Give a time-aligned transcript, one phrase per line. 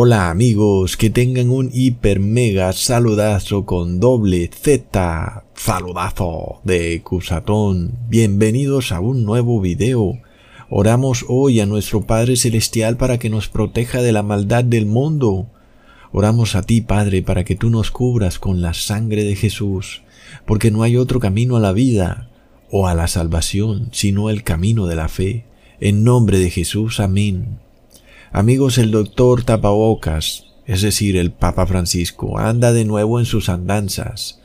[0.00, 7.98] Hola amigos, que tengan un hiper mega saludazo con doble Z, saludazo de Cusatón.
[8.08, 10.20] Bienvenidos a un nuevo video.
[10.70, 15.48] Oramos hoy a nuestro Padre Celestial para que nos proteja de la maldad del mundo.
[16.12, 20.02] Oramos a ti, Padre, para que tú nos cubras con la sangre de Jesús,
[20.46, 22.30] porque no hay otro camino a la vida
[22.70, 25.46] o a la salvación, sino el camino de la fe.
[25.80, 27.58] En nombre de Jesús, amén.
[28.32, 34.38] Amigos, el doctor Tapabocas, es decir, el Papa Francisco, anda de nuevo en sus andanzas,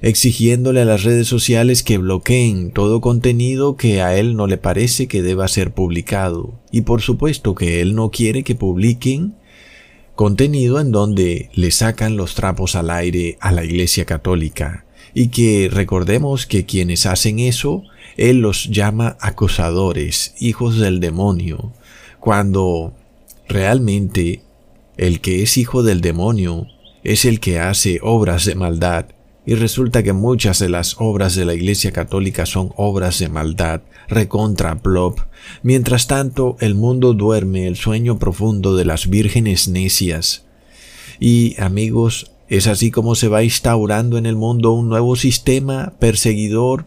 [0.00, 5.06] exigiéndole a las redes sociales que bloqueen todo contenido que a él no le parece
[5.06, 6.58] que deba ser publicado.
[6.72, 9.36] Y por supuesto que él no quiere que publiquen
[10.16, 14.84] contenido en donde le sacan los trapos al aire a la Iglesia Católica.
[15.14, 17.84] Y que recordemos que quienes hacen eso,
[18.16, 21.72] él los llama acosadores, hijos del demonio,
[22.18, 22.94] cuando
[23.52, 24.40] Realmente,
[24.96, 26.68] el que es hijo del demonio
[27.04, 29.08] es el que hace obras de maldad,
[29.44, 33.82] y resulta que muchas de las obras de la Iglesia Católica son obras de maldad,
[34.08, 35.18] recontra plop.
[35.62, 40.46] Mientras tanto, el mundo duerme el sueño profundo de las vírgenes necias.
[41.20, 46.86] Y, amigos, es así como se va instaurando en el mundo un nuevo sistema perseguidor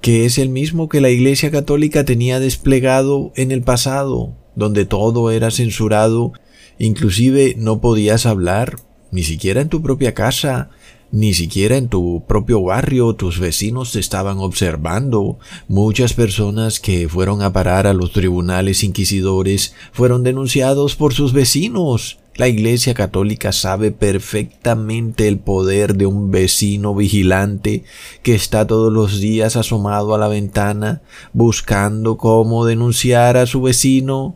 [0.00, 5.30] que es el mismo que la Iglesia Católica tenía desplegado en el pasado, donde todo
[5.30, 6.32] era censurado,
[6.78, 8.76] inclusive no podías hablar,
[9.10, 10.70] ni siquiera en tu propia casa,
[11.14, 15.38] ni siquiera en tu propio barrio tus vecinos te estaban observando.
[15.68, 22.18] Muchas personas que fueron a parar a los tribunales inquisidores fueron denunciados por sus vecinos.
[22.34, 27.84] La Iglesia Católica sabe perfectamente el poder de un vecino vigilante
[28.24, 31.02] que está todos los días asomado a la ventana
[31.32, 34.34] buscando cómo denunciar a su vecino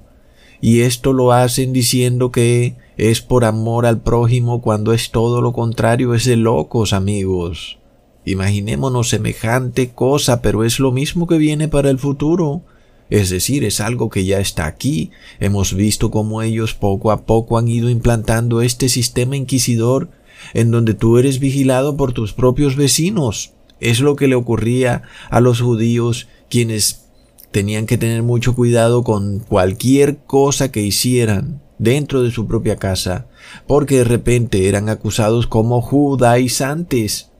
[0.60, 5.52] y esto lo hacen diciendo que es por amor al prójimo cuando es todo lo
[5.52, 7.78] contrario, es de locos amigos.
[8.24, 12.62] Imaginémonos semejante cosa, pero es lo mismo que viene para el futuro.
[13.08, 15.12] Es decir, es algo que ya está aquí.
[15.41, 20.10] Hemos visto cómo ellos poco a poco han ido implantando este sistema inquisidor
[20.52, 23.52] en donde tú eres vigilado por tus propios vecinos.
[23.80, 27.07] Es lo que le ocurría a los judíos quienes
[27.50, 33.28] tenían que tener mucho cuidado con cualquier cosa que hicieran dentro de su propia casa,
[33.66, 37.31] porque de repente eran acusados como judaizantes.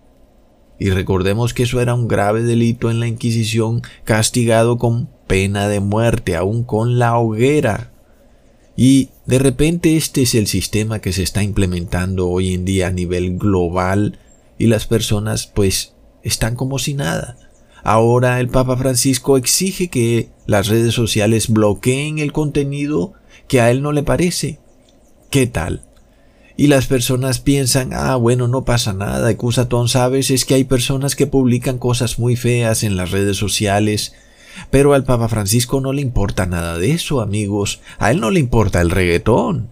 [0.79, 5.81] Y recordemos que eso era un grave delito en la Inquisición, castigado con pena de
[5.81, 7.93] muerte, aún con la hoguera.
[8.77, 12.93] Y de repente este es el sistema que se está implementando hoy en día a
[12.93, 14.21] nivel global
[14.57, 17.37] y las personas pues están como si nada.
[17.83, 23.13] Ahora el Papa Francisco exige que las redes sociales bloqueen el contenido
[23.47, 24.59] que a él no le parece.
[25.31, 25.83] ¿Qué tal?
[26.57, 31.15] Y las personas piensan, ah, bueno, no pasa nada, Cusatón, sabes, es que hay personas
[31.15, 34.13] que publican cosas muy feas en las redes sociales,
[34.71, 38.41] pero al Papa Francisco no le importa nada de eso, amigos, a él no le
[38.41, 39.71] importa el reggaetón.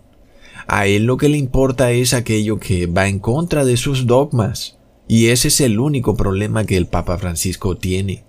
[0.68, 4.75] A él lo que le importa es aquello que va en contra de sus dogmas.
[5.08, 8.24] Y ese es el único problema que el Papa Francisco tiene.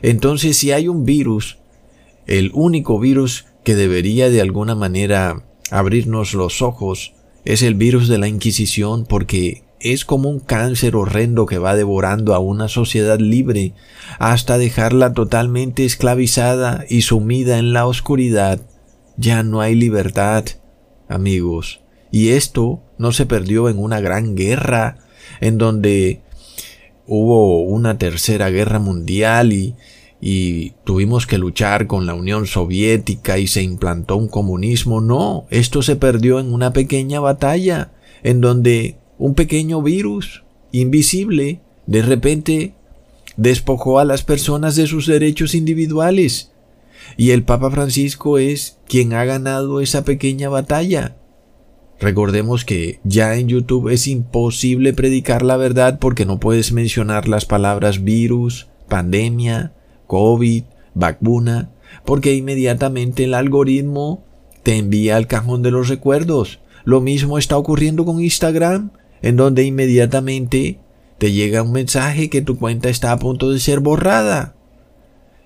[0.00, 1.58] Entonces, si hay un virus,
[2.26, 8.18] el único virus que debería de alguna manera abrirnos los ojos es el virus de
[8.18, 13.74] la Inquisición porque es como un cáncer horrendo que va devorando a una sociedad libre
[14.18, 18.60] hasta dejarla totalmente esclavizada y sumida en la oscuridad.
[19.16, 20.44] Ya no hay libertad,
[21.08, 21.80] amigos.
[22.12, 24.98] Y esto no se perdió en una gran guerra
[25.40, 26.20] en donde
[27.06, 29.74] hubo una tercera guerra mundial y,
[30.20, 35.00] y tuvimos que luchar con la Unión Soviética y se implantó un comunismo.
[35.00, 42.02] No, esto se perdió en una pequeña batalla, en donde un pequeño virus invisible de
[42.02, 42.74] repente
[43.36, 46.52] despojó a las personas de sus derechos individuales.
[47.16, 51.16] Y el Papa Francisco es quien ha ganado esa pequeña batalla.
[52.02, 57.46] Recordemos que ya en YouTube es imposible predicar la verdad porque no puedes mencionar las
[57.46, 59.72] palabras virus, pandemia,
[60.08, 60.64] COVID,
[60.94, 61.70] vacuna,
[62.04, 64.24] porque inmediatamente el algoritmo
[64.64, 66.58] te envía al cajón de los recuerdos.
[66.82, 68.90] Lo mismo está ocurriendo con Instagram,
[69.22, 70.80] en donde inmediatamente
[71.18, 74.56] te llega un mensaje que tu cuenta está a punto de ser borrada.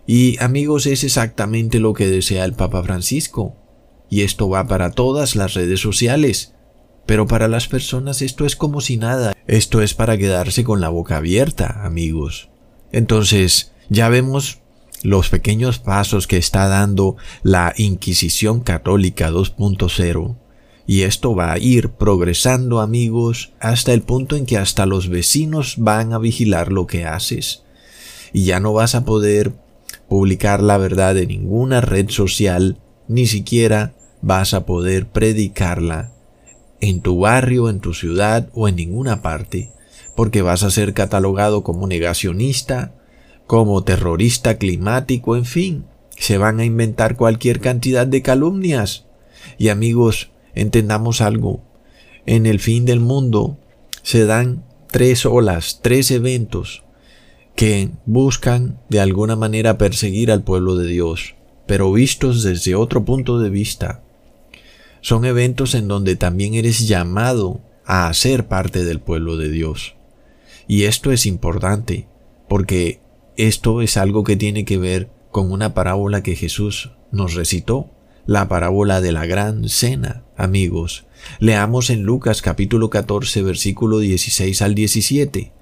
[0.06, 3.56] Y amigos, es exactamente lo que desea el Papa Francisco.
[4.08, 6.54] Y esto va para todas las redes sociales.
[7.06, 9.34] Pero para las personas esto es como si nada.
[9.46, 12.48] Esto es para quedarse con la boca abierta, amigos.
[12.92, 14.60] Entonces, ya vemos
[15.02, 20.36] los pequeños pasos que está dando la Inquisición Católica 2.0
[20.86, 25.74] Y esto va a ir progresando amigos hasta el punto en que hasta los vecinos
[25.78, 27.62] van a vigilar lo que haces.
[28.32, 29.52] Y ya no vas a poder
[30.08, 36.12] publicar la verdad en ninguna red social, ni siquiera vas a poder predicarla
[36.80, 39.70] en tu barrio, en tu ciudad o en ninguna parte,
[40.14, 42.94] porque vas a ser catalogado como negacionista,
[43.46, 45.84] como terrorista climático, en fin,
[46.16, 49.06] se van a inventar cualquier cantidad de calumnias.
[49.58, 51.62] Y amigos, entendamos algo,
[52.26, 53.58] en el fin del mundo
[54.02, 56.84] se dan tres olas, tres eventos
[57.54, 61.34] que buscan de alguna manera perseguir al pueblo de Dios,
[61.66, 64.02] pero vistos desde otro punto de vista.
[65.06, 69.94] Son eventos en donde también eres llamado a ser parte del pueblo de Dios.
[70.66, 72.08] Y esto es importante,
[72.48, 72.98] porque
[73.36, 77.88] esto es algo que tiene que ver con una parábola que Jesús nos recitó,
[78.26, 81.06] la parábola de la gran cena, amigos.
[81.38, 85.52] Leamos en Lucas capítulo 14 versículo 16 al 17.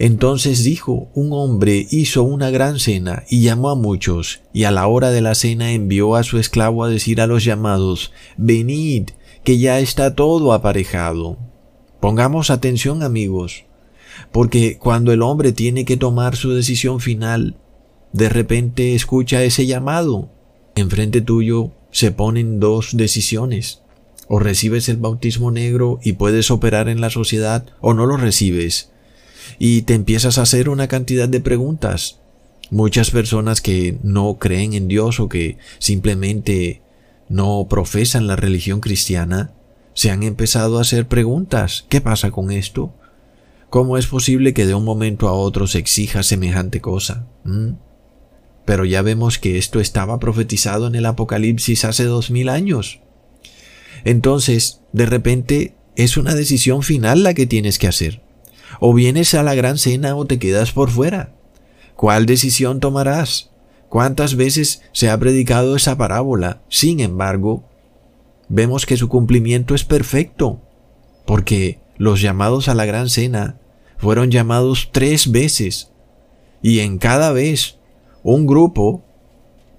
[0.00, 4.86] Entonces dijo, un hombre hizo una gran cena y llamó a muchos, y a la
[4.86, 9.10] hora de la cena envió a su esclavo a decir a los llamados, venid,
[9.44, 11.36] que ya está todo aparejado.
[12.00, 13.66] Pongamos atención amigos,
[14.32, 17.58] porque cuando el hombre tiene que tomar su decisión final,
[18.14, 20.30] de repente escucha ese llamado.
[20.76, 23.82] Enfrente tuyo se ponen dos decisiones.
[24.28, 28.92] O recibes el bautismo negro y puedes operar en la sociedad, o no lo recibes.
[29.58, 32.20] Y te empiezas a hacer una cantidad de preguntas.
[32.70, 36.82] Muchas personas que no creen en Dios o que simplemente
[37.28, 39.52] no profesan la religión cristiana,
[39.94, 41.84] se han empezado a hacer preguntas.
[41.88, 42.92] ¿Qué pasa con esto?
[43.70, 47.26] ¿Cómo es posible que de un momento a otro se exija semejante cosa?
[47.44, 47.74] ¿Mm?
[48.64, 53.00] Pero ya vemos que esto estaba profetizado en el Apocalipsis hace dos mil años.
[54.04, 58.22] Entonces, de repente, es una decisión final la que tienes que hacer.
[58.78, 61.34] O vienes a la gran cena o te quedas por fuera.
[61.96, 63.50] ¿Cuál decisión tomarás?
[63.88, 66.62] ¿Cuántas veces se ha predicado esa parábola?
[66.68, 67.64] Sin embargo,
[68.48, 70.60] vemos que su cumplimiento es perfecto,
[71.26, 73.58] porque los llamados a la gran cena
[73.98, 75.90] fueron llamados tres veces,
[76.62, 77.78] y en cada vez
[78.22, 79.02] un grupo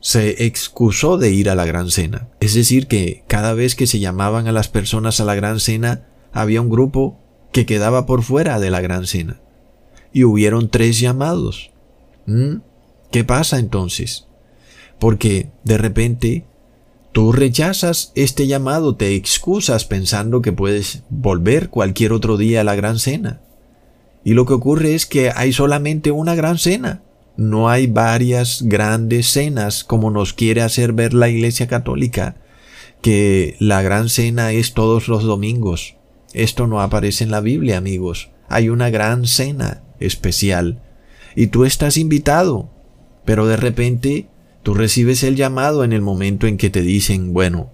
[0.02, 2.28] se excusó de ir a la gran cena.
[2.40, 6.08] Es decir, que cada vez que se llamaban a las personas a la gran cena,
[6.34, 7.18] había un grupo
[7.52, 9.40] que quedaba por fuera de la gran cena.
[10.14, 11.72] Y hubieron tres llamados.
[12.26, 12.58] ¿Mm?
[13.12, 14.28] ¿Qué pasa entonces?
[15.00, 16.46] Porque de repente
[17.12, 22.76] tú rechazas este llamado, te excusas pensando que puedes volver cualquier otro día a la
[22.76, 23.42] gran cena.
[24.24, 27.02] Y lo que ocurre es que hay solamente una gran cena.
[27.38, 32.36] No hay varias grandes cenas como nos quiere hacer ver la Iglesia Católica,
[33.02, 35.96] que la gran cena es todos los domingos.
[36.34, 38.32] Esto no aparece en la Biblia, amigos.
[38.48, 40.82] Hay una gran cena especial.
[41.36, 42.70] Y tú estás invitado.
[43.26, 44.28] Pero de repente
[44.64, 47.72] tú recibes el llamado en el momento en que te dicen, bueno,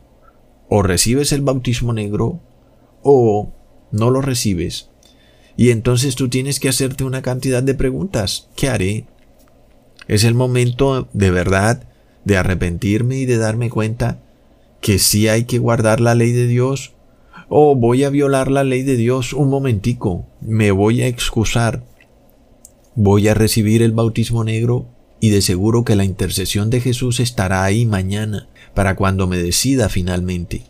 [0.69, 2.41] o recibes el bautismo negro
[3.01, 3.53] o
[3.91, 4.89] no lo recibes.
[5.55, 8.49] Y entonces tú tienes que hacerte una cantidad de preguntas.
[8.55, 9.05] ¿Qué haré?
[10.07, 11.83] Es el momento de verdad
[12.25, 14.21] de arrepentirme y de darme cuenta
[14.81, 16.93] que sí hay que guardar la ley de Dios
[17.49, 21.83] o voy a violar la ley de Dios un momentico, me voy a excusar,
[22.95, 24.87] voy a recibir el bautismo negro
[25.19, 29.89] y de seguro que la intercesión de Jesús estará ahí mañana para cuando me decida
[29.89, 30.63] finalmente.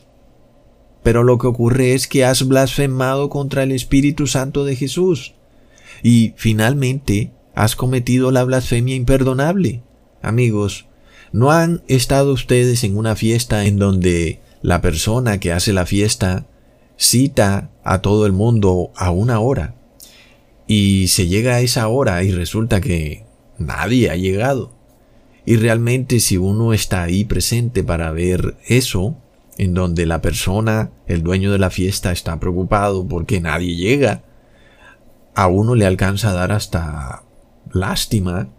[1.03, 5.33] Pero lo que ocurre es que has blasfemado contra el Espíritu Santo de Jesús
[6.03, 9.81] y finalmente has cometido la blasfemia imperdonable.
[10.21, 10.85] Amigos,
[11.31, 16.45] ¿no han estado ustedes en una fiesta en donde la persona que hace la fiesta
[16.97, 19.75] cita a todo el mundo a una hora
[20.67, 23.25] y se llega a esa hora y resulta que
[23.57, 24.73] nadie ha llegado?
[25.45, 29.15] Y realmente si uno está ahí presente para ver eso,
[29.57, 34.23] en donde la persona, el dueño de la fiesta, está preocupado porque nadie llega,
[35.35, 37.23] a uno le alcanza a dar hasta
[37.71, 38.49] lástima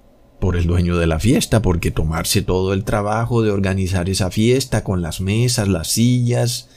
[0.40, 4.84] por el dueño de la fiesta, porque tomarse todo el trabajo de organizar esa fiesta
[4.84, 6.68] con las mesas, las sillas,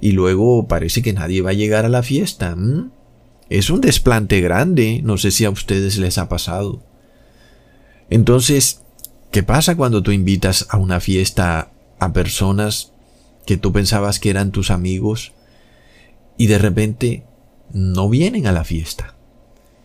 [0.00, 2.56] y luego parece que nadie va a llegar a la fiesta.
[3.48, 6.82] Es un desplante grande, no sé si a ustedes les ha pasado.
[8.10, 8.82] Entonces,
[9.30, 12.92] ¿qué pasa cuando tú invitas a una fiesta a personas
[13.46, 15.32] que tú pensabas que eran tus amigos
[16.36, 17.24] y de repente
[17.72, 19.16] no vienen a la fiesta?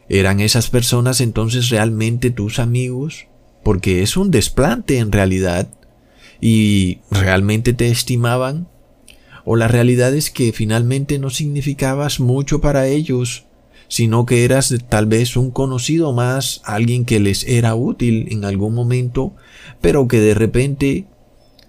[0.09, 3.27] ¿Eran esas personas entonces realmente tus amigos?
[3.63, 5.67] Porque es un desplante en realidad.
[6.39, 8.69] ¿Y realmente te estimaban?
[9.49, 13.45] O la realidad es que finalmente no significabas mucho para ellos,
[13.87, 18.75] sino que eras tal vez un conocido más, alguien que les era útil en algún
[18.75, 19.33] momento,
[19.79, 21.05] pero que de repente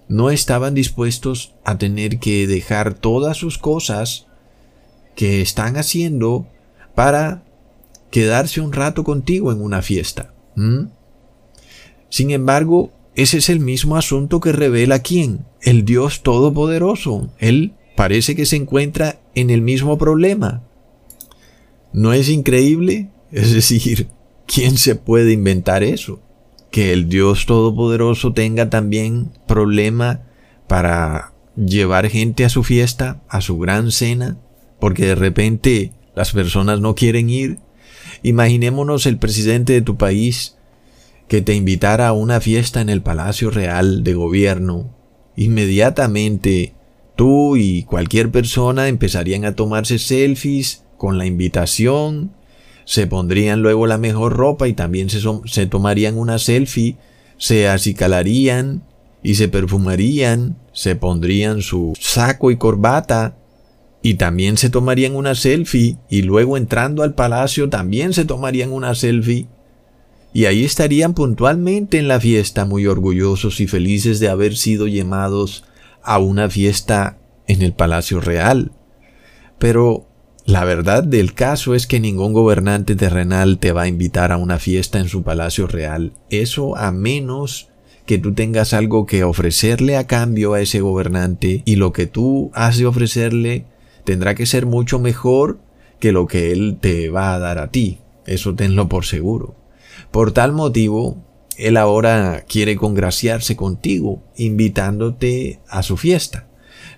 [0.08, 4.26] no estaban dispuestos a tener que dejar todas sus cosas
[5.14, 6.48] que están haciendo
[6.96, 7.44] para
[8.10, 10.34] quedarse un rato contigo en una fiesta.
[12.08, 17.32] Sin embargo, ese es el mismo asunto que revela quién, el Dios Todopoderoso.
[17.40, 20.62] Él parece que se encuentra en el mismo problema.
[21.92, 23.10] ¿No es increíble?
[23.32, 24.06] Es decir,
[24.46, 26.22] ¿quién se puede inventar eso?
[26.70, 30.22] Que el Dios Todopoderoso tenga también problema
[30.68, 34.38] para llevar gente a su fiesta, a su gran cena,
[34.78, 37.58] porque de repente las personas no quieren ir.
[38.22, 40.57] Imaginémonos el presidente de tu país
[41.28, 44.94] que te invitara a una fiesta en el Palacio Real de Gobierno.
[45.36, 46.74] Inmediatamente
[47.16, 52.32] tú y cualquier persona empezarían a tomarse selfies con la invitación,
[52.84, 56.96] se pondrían luego la mejor ropa y también se, se tomarían una selfie,
[57.36, 58.82] se acicalarían
[59.22, 63.36] y se perfumarían, se pondrían su saco y corbata
[64.00, 68.94] y también se tomarían una selfie y luego entrando al palacio también se tomarían una
[68.94, 69.48] selfie
[70.32, 75.64] y ahí estarían puntualmente en la fiesta muy orgullosos y felices de haber sido llamados
[76.02, 78.72] a una fiesta en el Palacio Real.
[79.58, 80.06] Pero
[80.44, 84.58] la verdad del caso es que ningún gobernante terrenal te va a invitar a una
[84.58, 86.12] fiesta en su Palacio Real.
[86.30, 87.68] Eso a menos
[88.06, 92.50] que tú tengas algo que ofrecerle a cambio a ese gobernante y lo que tú
[92.54, 93.66] has de ofrecerle
[94.04, 95.58] tendrá que ser mucho mejor
[96.00, 97.98] que lo que él te va a dar a ti.
[98.24, 99.54] Eso tenlo por seguro.
[100.10, 101.22] Por tal motivo,
[101.56, 106.48] Él ahora quiere congraciarse contigo, invitándote a su fiesta.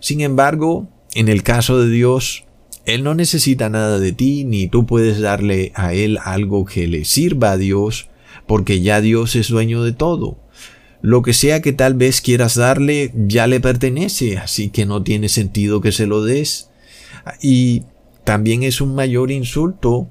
[0.01, 2.45] Sin embargo, en el caso de Dios,
[2.87, 7.05] Él no necesita nada de ti, ni tú puedes darle a Él algo que le
[7.05, 8.09] sirva a Dios,
[8.47, 10.39] porque ya Dios es dueño de todo.
[11.03, 15.29] Lo que sea que tal vez quieras darle ya le pertenece, así que no tiene
[15.29, 16.71] sentido que se lo des.
[17.41, 17.85] Y
[18.25, 20.09] también es un mayor insulto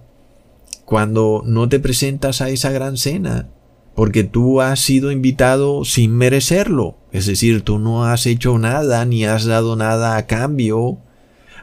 [0.89, 3.48] cuando no te presentas a esa gran cena,
[3.93, 9.24] porque tú has sido invitado sin merecerlo, es decir, tú no has hecho nada ni
[9.24, 10.98] has dado nada a cambio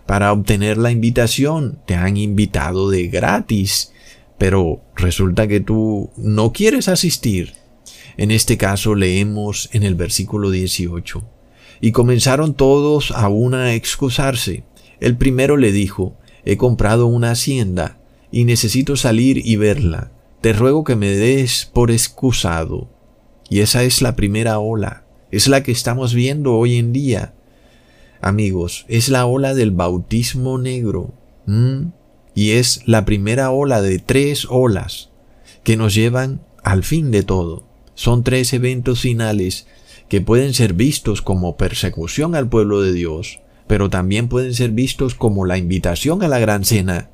[0.06, 3.92] para obtener la invitación, te han invitado de gratis,
[4.38, 7.54] pero resulta que tú no quieres asistir.
[8.16, 11.28] En este caso leemos en el versículo 18.
[11.80, 14.62] Y comenzaron todos a una a excusarse.
[15.00, 17.99] El primero le dijo, he comprado una hacienda
[18.37, 20.12] y necesito salir y verla.
[20.43, 22.90] Te ruego que me des por excusado.
[23.49, 27.33] Y esa es la primera ola, es la que estamos viendo hoy en día.
[28.21, 31.14] Amigos, es la ola del bautismo negro.
[32.35, 35.09] Y es la primera ola de tres olas
[35.62, 37.66] que nos llevan al fin de todo.
[37.95, 39.66] Son tres eventos finales
[40.11, 45.14] que pueden ser vistos como persecución al pueblo de Dios, pero también pueden ser vistos
[45.14, 47.09] como la invitación a la gran cena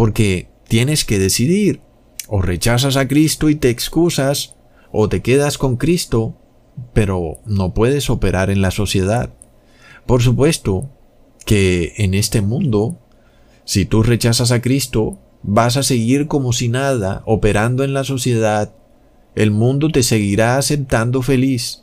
[0.00, 1.80] porque tienes que decidir.
[2.28, 4.54] O rechazas a Cristo y te excusas,
[4.92, 6.36] o te quedas con Cristo,
[6.94, 9.34] pero no puedes operar en la sociedad.
[10.06, 10.88] Por supuesto
[11.44, 13.00] que en este mundo,
[13.64, 18.72] si tú rechazas a Cristo, vas a seguir como si nada, operando en la sociedad.
[19.34, 21.82] El mundo te seguirá aceptando feliz.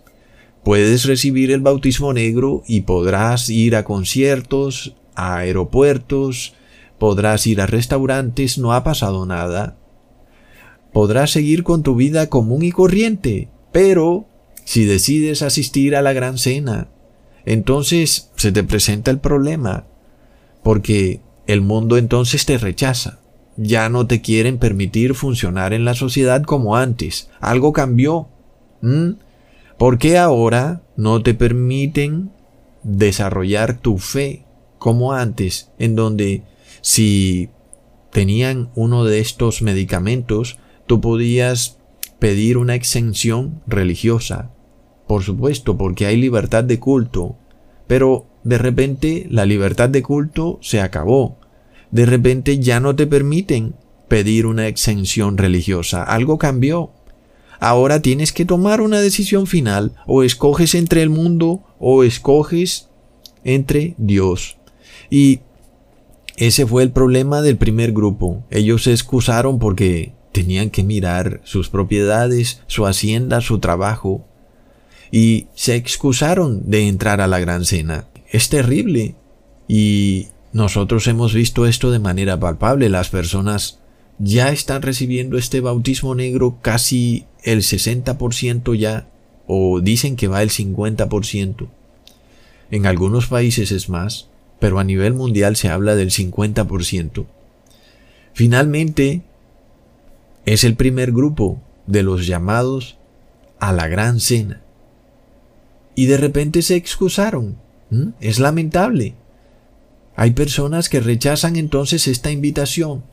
[0.64, 6.54] Puedes recibir el bautismo negro y podrás ir a conciertos, a aeropuertos,
[7.00, 9.78] Podrás ir a restaurantes, no ha pasado nada.
[10.94, 14.26] Podrás seguir con tu vida común y corriente, pero
[14.64, 16.88] si decides asistir a la gran cena,
[17.46, 19.86] entonces se te presenta el problema,
[20.64, 23.20] porque el mundo entonces te rechaza.
[23.56, 27.30] Ya no te quieren permitir funcionar en la sociedad como antes.
[27.40, 28.28] Algo cambió.
[29.78, 32.32] ¿Por qué ahora no te permiten
[32.84, 34.46] desarrollar tu fe
[34.78, 36.44] como antes, en donde
[36.88, 37.50] si
[38.14, 41.80] tenían uno de estos medicamentos, tú podías
[42.18, 44.54] pedir una exención religiosa.
[45.06, 47.36] Por supuesto, porque hay libertad de culto.
[47.88, 51.38] Pero de repente la libertad de culto se acabó.
[51.92, 53.76] De repente ya no te permiten
[54.08, 56.04] pedir una exención religiosa.
[56.04, 56.92] Algo cambió.
[57.60, 59.92] Ahora tienes que tomar una decisión final.
[60.06, 62.88] O escoges entre el mundo o escoges
[63.44, 64.58] entre Dios.
[65.10, 65.42] Y
[66.38, 68.44] ese fue el problema del primer grupo.
[68.52, 74.24] Ellos se excusaron porque tenían que mirar sus propiedades, su hacienda, su trabajo,
[75.12, 78.08] y se excusaron de entrar a la gran cena.
[78.32, 79.16] Es terrible,
[79.70, 82.88] Y nosotros hemos visto esto de manera palpable.
[82.88, 83.80] Las personas
[84.18, 89.10] ya están recibiendo este bautismo negro casi el 60% ya,
[89.46, 91.68] o dicen que va el 50%.
[92.72, 94.30] En algunos países es más,
[94.60, 97.26] pero a nivel mundial se habla del 50%.
[98.34, 99.24] Finalmente,
[100.46, 102.98] es el primer grupo de los llamados
[103.60, 104.62] a la gran cena.
[105.96, 107.58] Y de repente se excusaron.
[108.20, 109.16] Es lamentable.
[110.16, 113.04] Hay personas que rechazan entonces esta invitación.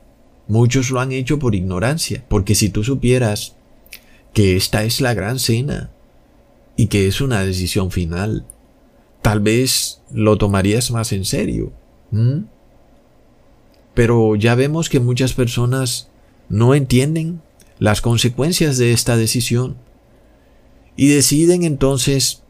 [0.48, 3.56] Muchos lo han hecho por ignorancia, porque si tú supieras
[4.32, 5.90] que esta es la gran cena
[6.76, 8.44] y que es una decisión final,
[9.24, 11.72] tal vez lo tomarías más en serio.
[13.94, 16.10] Pero ya vemos que muchas personas
[16.50, 17.40] no entienden
[17.78, 19.76] las consecuencias de esta decisión
[20.94, 22.42] y deciden entonces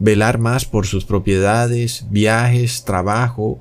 [0.00, 3.60] velar más por sus propiedades, viajes, trabajo,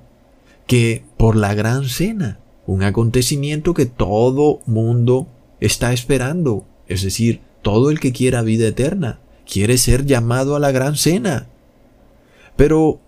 [0.65, 5.27] que por la gran cena, un acontecimiento que todo mundo
[5.59, 10.71] está esperando, es decir, todo el que quiera vida eterna quiere ser llamado a la
[10.71, 11.47] gran cena.
[12.55, 12.99] Pero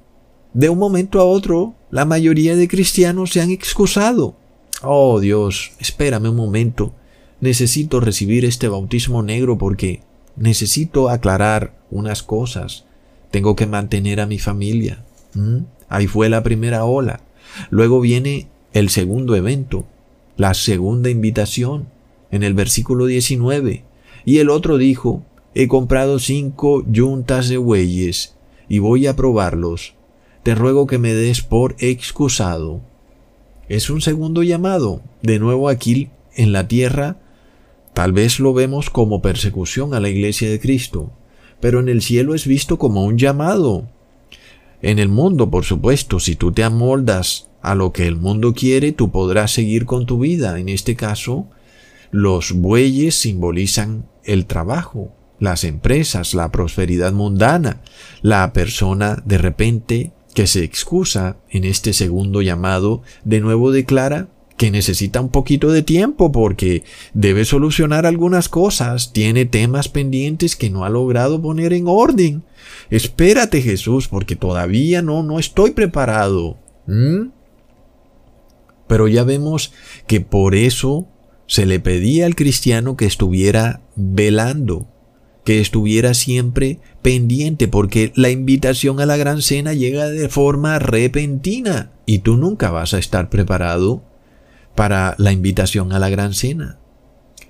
[0.54, 4.36] de un momento a otro, la mayoría de cristianos se han excusado.
[4.84, 6.94] Oh Dios, espérame un momento.
[7.39, 10.01] Necesito recibir este bautismo negro porque
[10.36, 12.86] necesito aclarar unas cosas.
[13.32, 15.04] Tengo que mantener a mi familia.
[15.34, 15.60] ¿Mm?
[15.89, 17.22] Ahí fue la primera ola.
[17.70, 19.86] Luego viene el segundo evento,
[20.36, 21.88] la segunda invitación,
[22.32, 23.84] en el versículo 19.
[24.25, 25.24] Y el otro dijo,
[25.56, 28.37] he comprado cinco yuntas de bueyes
[28.69, 29.95] y voy a probarlos.
[30.43, 32.81] Te ruego que me des por excusado.
[33.69, 35.01] Es un segundo llamado.
[35.21, 37.17] De nuevo aquí en la tierra,
[37.93, 41.12] tal vez lo vemos como persecución a la iglesia de Cristo
[41.59, 43.87] pero en el cielo es visto como un llamado.
[44.81, 48.92] En el mundo, por supuesto, si tú te amoldas a lo que el mundo quiere,
[48.92, 50.59] tú podrás seguir con tu vida.
[50.59, 51.48] En este caso,
[52.11, 57.81] los bueyes simbolizan el trabajo, las empresas, la prosperidad mundana.
[58.21, 64.71] La persona de repente que se excusa en este segundo llamado, de nuevo declara que
[64.71, 70.83] necesita un poquito de tiempo porque debe solucionar algunas cosas, tiene temas pendientes que no
[70.83, 72.43] ha logrado poner en orden.
[72.89, 76.57] Espérate Jesús porque todavía no, no estoy preparado.
[76.87, 77.29] ¿Mm?
[78.87, 79.73] Pero ya vemos
[80.07, 81.07] que por eso
[81.45, 84.87] se le pedía al cristiano que estuviera velando,
[85.48, 91.94] que estuviera siempre pendiente, porque la invitación a la gran cena llega de forma repentina
[92.05, 94.03] y tú nunca vas a estar preparado
[94.75, 96.79] para la invitación a la gran cena.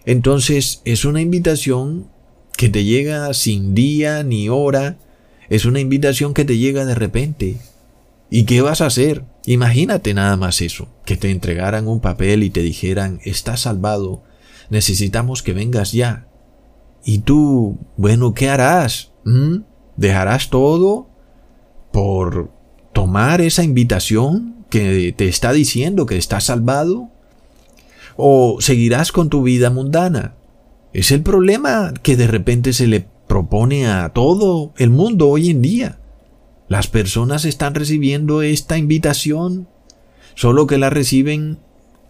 [0.06, 2.08] Entonces es una invitación
[2.56, 5.00] que te llega sin día ni hora,
[5.50, 7.58] es una invitación que te llega de repente.
[8.30, 9.24] ¿Y qué vas a hacer?
[9.48, 14.22] Imagínate nada más eso, que te entregaran un papel y te dijeran, estás salvado,
[14.70, 16.27] necesitamos que vengas ya.
[17.08, 19.12] Y tú, bueno, ¿qué harás?
[19.24, 19.62] ¿Mm?
[19.96, 21.08] ¿Dejarás todo
[21.92, 22.52] por
[22.94, 27.10] tomar esa invitación que te está diciendo que estás salvado?
[28.18, 30.36] o seguirás con tu vida mundana.
[30.92, 35.62] Es el problema que de repente se le propone a todo el mundo hoy en
[35.62, 36.00] día.
[36.68, 39.68] Las personas están recibiendo esta invitación,
[40.36, 41.60] solo que la reciben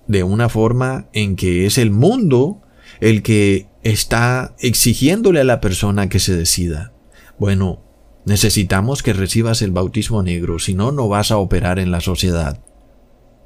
[0.07, 2.61] de una forma en que es el mundo
[3.01, 6.93] el que está exigiéndole a la persona que se decida.
[7.39, 7.83] Bueno,
[8.25, 12.61] necesitamos que recibas el bautismo negro, si no, no vas a operar en la sociedad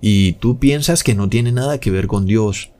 [0.02, 2.72] y tú piensas que no tiene nada que ver con Dios,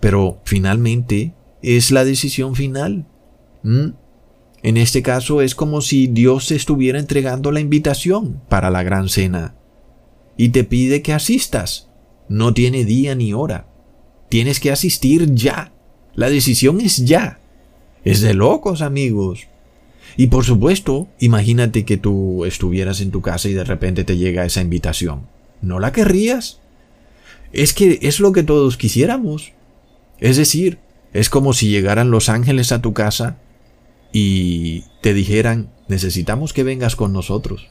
[0.00, 3.06] pero finalmente es la decisión final.
[3.62, 9.54] En este caso es como si Dios estuviera entregando la invitación para la gran cena
[10.36, 11.90] y te pide que asistas.
[12.28, 13.68] No tiene día ni hora.
[14.30, 15.71] Tienes que asistir ya.
[16.14, 17.38] La decisión es ya.
[18.04, 19.46] Es de locos, amigos.
[20.16, 24.44] Y por supuesto, imagínate que tú estuvieras en tu casa y de repente te llega
[24.44, 25.26] esa invitación.
[25.62, 26.60] ¿No la querrías?
[27.52, 29.52] Es que es lo que todos quisiéramos.
[30.18, 30.78] Es decir,
[31.12, 33.38] es como si llegaran los ángeles a tu casa
[34.12, 37.68] y te dijeran, necesitamos que vengas con nosotros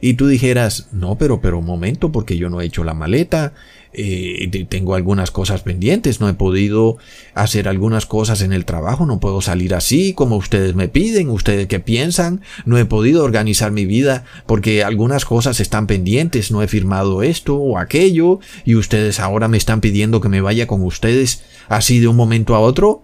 [0.00, 3.52] y tú dijeras, no, pero, pero un momento, porque yo no he hecho la maleta,
[3.92, 6.98] eh, tengo algunas cosas pendientes, no he podido
[7.34, 11.66] hacer algunas cosas en el trabajo, no puedo salir así como ustedes me piden, ustedes
[11.66, 16.68] qué piensan, no he podido organizar mi vida porque algunas cosas están pendientes, no he
[16.68, 21.42] firmado esto o aquello, y ustedes ahora me están pidiendo que me vaya con ustedes
[21.68, 23.02] así de un momento a otro.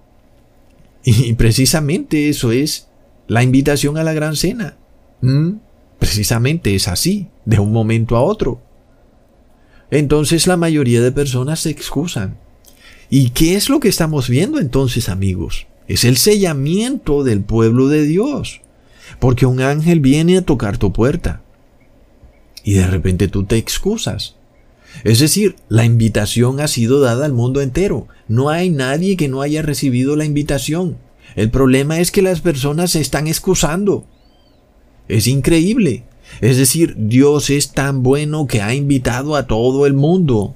[1.03, 2.89] Y precisamente eso es
[3.27, 4.77] la invitación a la gran cena.
[5.21, 5.57] ¿Mm?
[5.99, 8.61] Precisamente es así, de un momento a otro.
[9.91, 12.39] entonces la mayoría de personas se excusan.
[13.11, 15.67] ¿Y qué es lo que estamos viendo entonces, amigos?
[15.87, 18.61] Es el sellamiento del pueblo de Dios.
[19.21, 21.43] Porque un ángel viene a tocar tu puerta.
[22.65, 24.37] Y de repente tú te excusas.
[25.03, 28.09] Es decir, la invitación ha sido dada al mundo entero.
[28.29, 30.97] No hay nadie que no haya recibido la invitación.
[31.37, 34.07] El problema es que las personas se están excusando.
[35.09, 36.05] Es increíble.
[36.41, 40.55] Es decir, Dios es tan bueno que ha invitado a todo el mundo.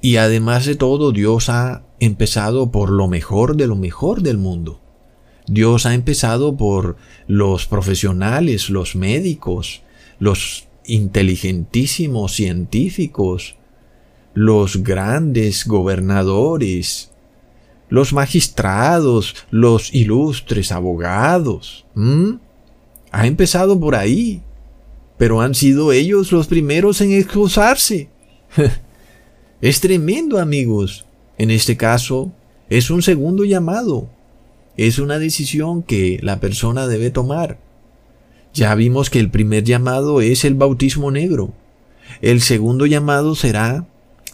[0.00, 4.80] Y además de todo, Dios ha empezado por lo mejor de lo mejor del mundo.
[5.46, 9.82] Dios ha empezado por los profesionales, los médicos,
[10.18, 13.56] los inteligentísimos científicos,
[14.34, 17.10] los grandes gobernadores,
[17.88, 21.84] los magistrados, los ilustres abogados.
[23.10, 24.42] Ha empezado por ahí,
[25.18, 28.08] pero han sido ellos los primeros en excusarse.
[29.60, 31.04] es tremendo, amigos.
[31.38, 32.32] En este caso,
[32.68, 34.08] es un segundo llamado.
[34.76, 37.58] Es una decisión que la persona debe tomar.
[38.54, 41.52] Ya vimos que el primer llamado es el bautismo negro.
[42.20, 43.86] El segundo llamado será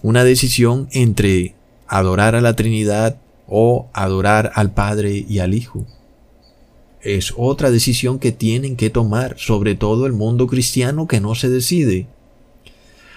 [0.03, 1.55] una decisión entre
[1.89, 5.87] adorar a la Trinidad o adorar al Padre y al Hijo.
[7.07, 11.49] Es otra decisión que tienen que tomar, sobre todo el mundo cristiano que no se
[11.49, 12.09] decide.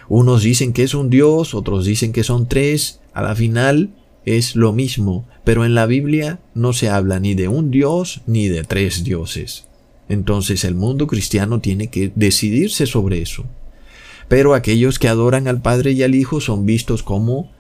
[0.08, 3.89] Unos dicen que es un Dios, otros dicen que son tres, a la final
[4.25, 8.47] es lo mismo, pero en la Biblia no se habla ni de un Dios ni
[8.47, 9.65] de tres dioses.
[10.08, 13.45] Entonces el mundo cristiano tiene que decidirse sobre eso.
[14.28, 17.52] Pero aquellos que adoran al Padre y al Hijo son vistos como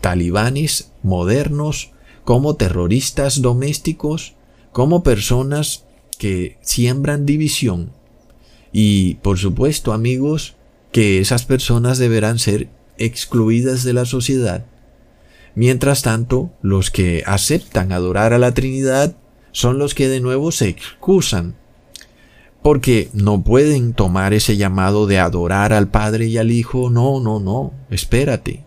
[0.00, 1.92] talibanes modernos,
[2.24, 4.35] como terroristas domésticos,
[4.76, 5.86] como personas
[6.18, 7.92] que siembran división.
[8.72, 10.56] Y por supuesto, amigos,
[10.92, 14.66] que esas personas deberán ser excluidas de la sociedad.
[15.54, 19.16] Mientras tanto, los que aceptan adorar a la Trinidad
[19.50, 21.54] son los que de nuevo se excusan
[22.60, 26.90] porque no pueden tomar ese llamado de adorar al Padre y al Hijo.
[26.90, 28.62] No, no, no, espérate.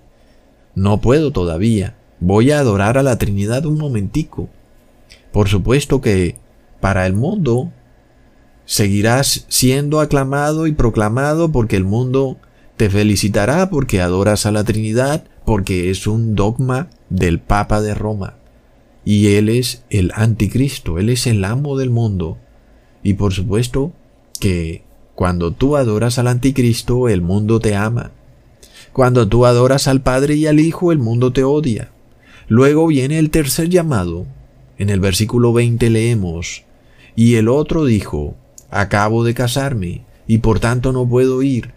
[0.73, 1.97] No puedo todavía.
[2.19, 4.49] Voy a adorar a la Trinidad un momentico.
[5.31, 6.37] Por supuesto que
[6.79, 7.71] para el mundo
[8.65, 12.37] seguirás siendo aclamado y proclamado porque el mundo
[12.77, 18.35] te felicitará porque adoras a la Trinidad, porque es un dogma del Papa de Roma.
[19.03, 22.37] Y Él es el anticristo, Él es el amo del mundo.
[23.03, 23.91] Y por supuesto
[24.39, 24.83] que
[25.15, 28.11] cuando tú adoras al anticristo, el mundo te ama.
[28.93, 31.91] Cuando tú adoras al Padre y al Hijo, el mundo te odia.
[32.47, 34.25] Luego viene el tercer llamado.
[34.79, 36.63] En el versículo 20 leemos,
[37.15, 38.35] y el otro dijo,
[38.71, 41.73] acabo de casarme, y por tanto no puedo ir.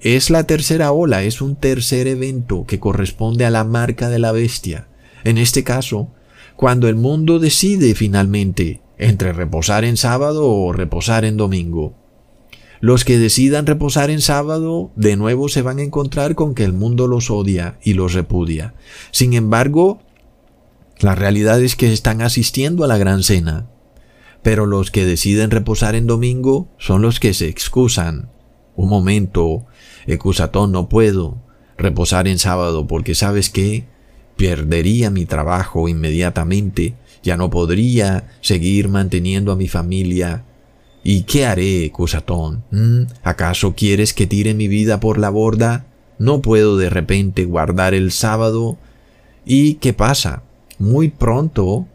[0.00, 4.32] Es la tercera ola, es un tercer evento que corresponde a la marca de la
[4.32, 4.88] bestia.
[5.22, 6.08] En este caso,
[6.56, 11.94] cuando el mundo decide finalmente entre reposar en sábado o reposar en domingo.
[12.80, 16.72] Los que decidan reposar en sábado de nuevo se van a encontrar con que el
[16.72, 18.74] mundo los odia y los repudia.
[19.10, 20.00] Sin embargo,
[21.02, 23.66] la realidad es que están asistiendo a la gran cena.
[24.42, 28.30] Pero los que deciden reposar en domingo son los que se excusan.
[28.74, 29.66] Un momento,
[30.06, 31.36] excusatón, no puedo
[31.78, 33.84] reposar en sábado porque sabes qué,
[34.36, 40.44] perdería mi trabajo inmediatamente ya no podría seguir manteniendo a mi familia.
[41.04, 42.64] ¿Y qué haré, Cusatón?
[42.70, 43.02] ¿Mm?
[43.22, 45.86] ¿Acaso quieres que tire mi vida por la borda?
[46.18, 48.76] No puedo de repente guardar el sábado.
[49.44, 50.42] ¿Y qué pasa?
[50.82, 51.86] Muy pronto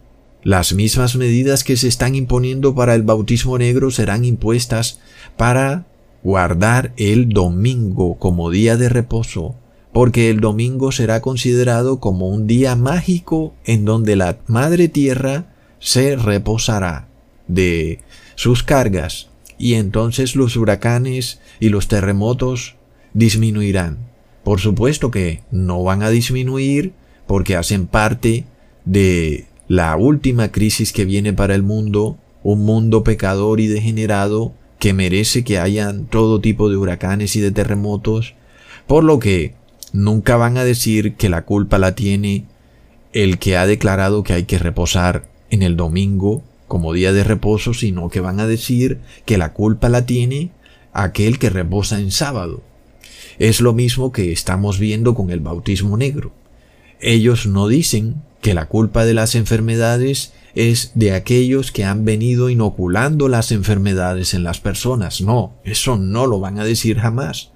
[0.44, 5.02] las mismas medidas que se están imponiendo para el bautismo negro serán impuestas
[5.36, 5.86] para
[6.24, 9.58] guardar el domingo como día de reposo
[9.92, 16.16] porque el domingo será considerado como un día mágico en donde la Madre Tierra se
[16.16, 17.10] reposará
[17.50, 18.00] de
[18.36, 22.76] sus cargas y entonces los huracanes y los terremotos
[23.14, 23.98] disminuirán.
[24.46, 26.94] Por supuesto que no van a disminuir
[27.28, 28.46] porque hacen parte
[28.88, 34.94] de la última crisis que viene para el mundo, un mundo pecador y degenerado que
[34.94, 38.36] merece que hayan todo tipo de huracanes y de terremotos,
[38.88, 39.56] por lo que
[39.94, 42.46] Nunca van a decir que la culpa la tiene
[43.14, 47.74] el que ha declarado que hay que reposar en el domingo como día de reposo,
[47.74, 50.52] sino que van a decir que la culpa la tiene
[50.92, 52.62] aquel que reposa en sábado.
[53.40, 56.34] Es lo mismo que estamos viendo con el bautismo negro.
[57.00, 62.50] Ellos no dicen que la culpa de las enfermedades es de aquellos que han venido
[62.50, 65.22] inoculando las enfermedades en las personas.
[65.22, 67.52] No, eso no lo van a decir jamás.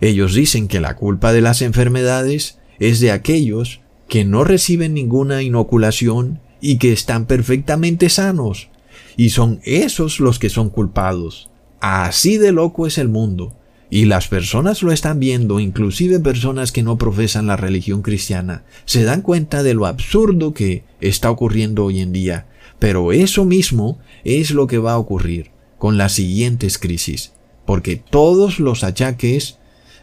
[0.00, 5.42] Ellos dicen que la culpa de las enfermedades es de aquellos que no reciben ninguna
[5.42, 8.68] inoculación y que están perfectamente sanos.
[9.16, 11.48] Y son esos los que son culpados.
[11.80, 13.54] Así de loco es el mundo.
[13.94, 19.04] Y las personas lo están viendo, inclusive personas que no profesan la religión cristiana, se
[19.04, 22.48] dan cuenta de lo absurdo que está ocurriendo hoy en día.
[22.80, 27.34] Pero eso mismo es lo que va a ocurrir con las siguientes crisis,
[27.66, 29.58] porque todos los achaques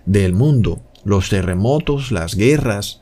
[0.06, 3.02] del mundo, los terremotos, las guerras,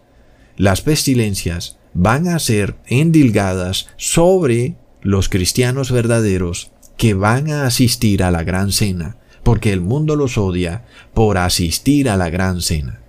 [0.57, 8.31] las pestilencias, van a ser endilgadas sobre los cristianos verdaderos que van a asistir a
[8.31, 12.99] la gran cena, porque el mundo los odia por asistir a la gran cena.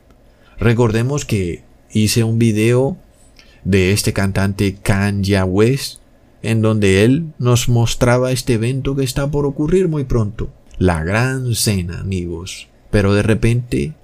[0.58, 1.62] Recordemos que
[1.92, 2.96] hice un video
[3.64, 6.00] de este cantante Kanye West,
[6.42, 11.54] en donde él nos mostraba este evento que está por ocurrir muy pronto, la gran
[11.54, 12.68] cena, amigos.
[12.90, 13.94] Pero de repente,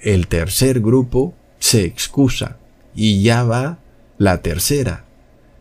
[0.00, 2.56] el tercer grupo se excusa
[2.94, 3.78] y ya va
[4.16, 5.04] la tercera.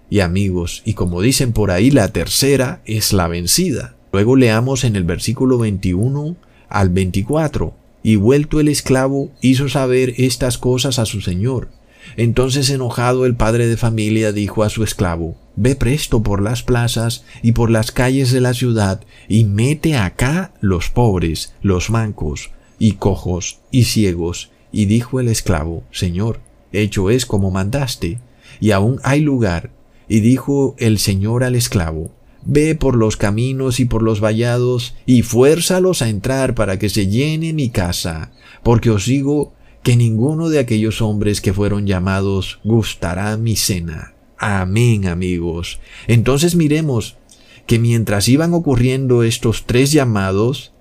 [0.10, 3.97] Y amigos, y como dicen por ahí, la tercera es la vencida.
[4.18, 6.38] Luego leamos en el versículo 21
[6.70, 7.76] al 24.
[8.02, 11.70] Y vuelto el esclavo hizo saber estas cosas a su señor.
[12.16, 17.26] Entonces enojado el padre de familia dijo a su esclavo, Ve presto por las plazas
[17.44, 22.50] y por las calles de la ciudad y mete acá los pobres, los mancos,
[22.80, 24.50] y cojos, y ciegos.
[24.72, 26.40] Y dijo el esclavo, Señor,
[26.74, 28.20] hecho es como mandaste,
[28.60, 29.70] y aún hay lugar.
[30.10, 35.22] Y dijo el Señor al esclavo, Ve por los caminos y por los vallados, y
[35.22, 38.32] fuérzalos a entrar para que se llene mi casa,
[38.64, 44.14] porque os digo que ninguno de aquellos hombres que fueron llamados gustará mi cena.
[44.38, 45.80] Amén, amigos.
[46.08, 47.18] Entonces miremos
[47.66, 50.74] que mientras iban ocurriendo estos tres llamados,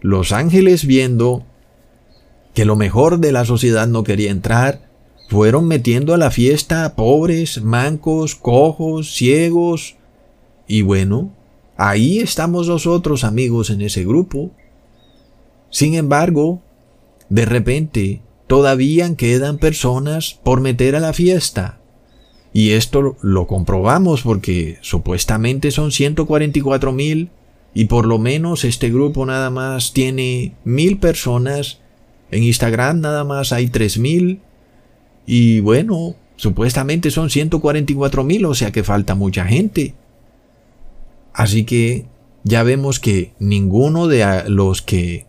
[0.00, 1.44] los ángeles viendo
[2.54, 4.88] que lo mejor de la sociedad no quería entrar,
[5.28, 9.96] fueron metiendo a la fiesta a pobres, mancos, cojos, ciegos.
[10.66, 11.32] Y bueno,
[11.76, 14.50] ahí estamos nosotros amigos en ese grupo.
[15.70, 16.62] Sin embargo,
[17.28, 21.80] de repente, todavía quedan personas por meter a la fiesta.
[22.52, 27.30] Y esto lo comprobamos porque supuestamente son 144 mil
[27.74, 31.80] y por lo menos este grupo nada más tiene mil personas.
[32.30, 34.40] En Instagram nada más hay tres mil.
[35.26, 39.94] Y bueno, supuestamente son 144 mil, o sea que falta mucha gente.
[41.34, 42.06] Así que
[42.44, 45.26] ya vemos que ninguno de los que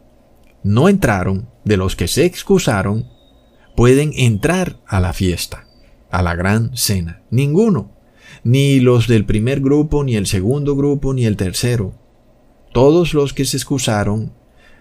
[0.63, 3.09] no entraron, de los que se excusaron,
[3.75, 5.65] pueden entrar a la fiesta
[6.15, 7.23] a la gran cena.
[7.29, 7.91] Ninguno.
[8.43, 11.93] Ni los del primer grupo, ni el segundo grupo, ni el tercero.
[12.71, 14.31] Todos los que se excusaron,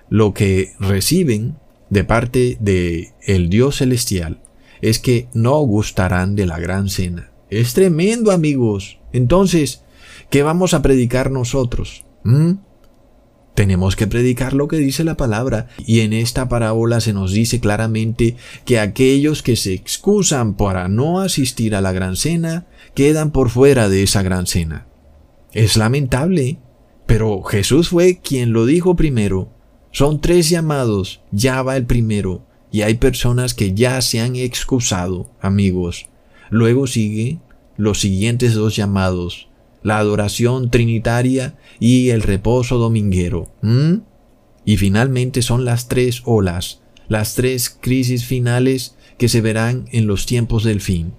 [0.08, 1.56] lo que reciben
[1.90, 4.42] de parte de el Dios celestial
[4.80, 7.32] es que no gustarán de la gran cena.
[7.50, 8.98] Es tremendo, amigos.
[9.12, 9.83] Entonces,
[10.30, 12.04] ¿qué vamos a predicar nosotros?
[12.24, 12.54] ¿Mm?
[13.54, 17.60] Tenemos que predicar lo que dice la palabra y en esta parábola se nos dice
[17.60, 23.50] claramente que aquellos que se excusan para no asistir a la gran cena quedan por
[23.50, 24.88] fuera de esa gran cena.
[25.52, 26.58] Es lamentable,
[27.06, 29.52] pero Jesús fue quien lo dijo primero.
[29.92, 35.30] Son tres llamados, ya va el primero, y hay personas que ya se han excusado,
[35.40, 36.08] amigos.
[36.50, 37.38] Luego sigue
[37.76, 39.48] los siguientes dos llamados,
[39.84, 43.52] la adoración trinitaria y el reposo dominguero.
[44.64, 50.26] Y finalmente son las tres olas, las tres crisis finales que se verán en los
[50.26, 51.12] tiempos del fin.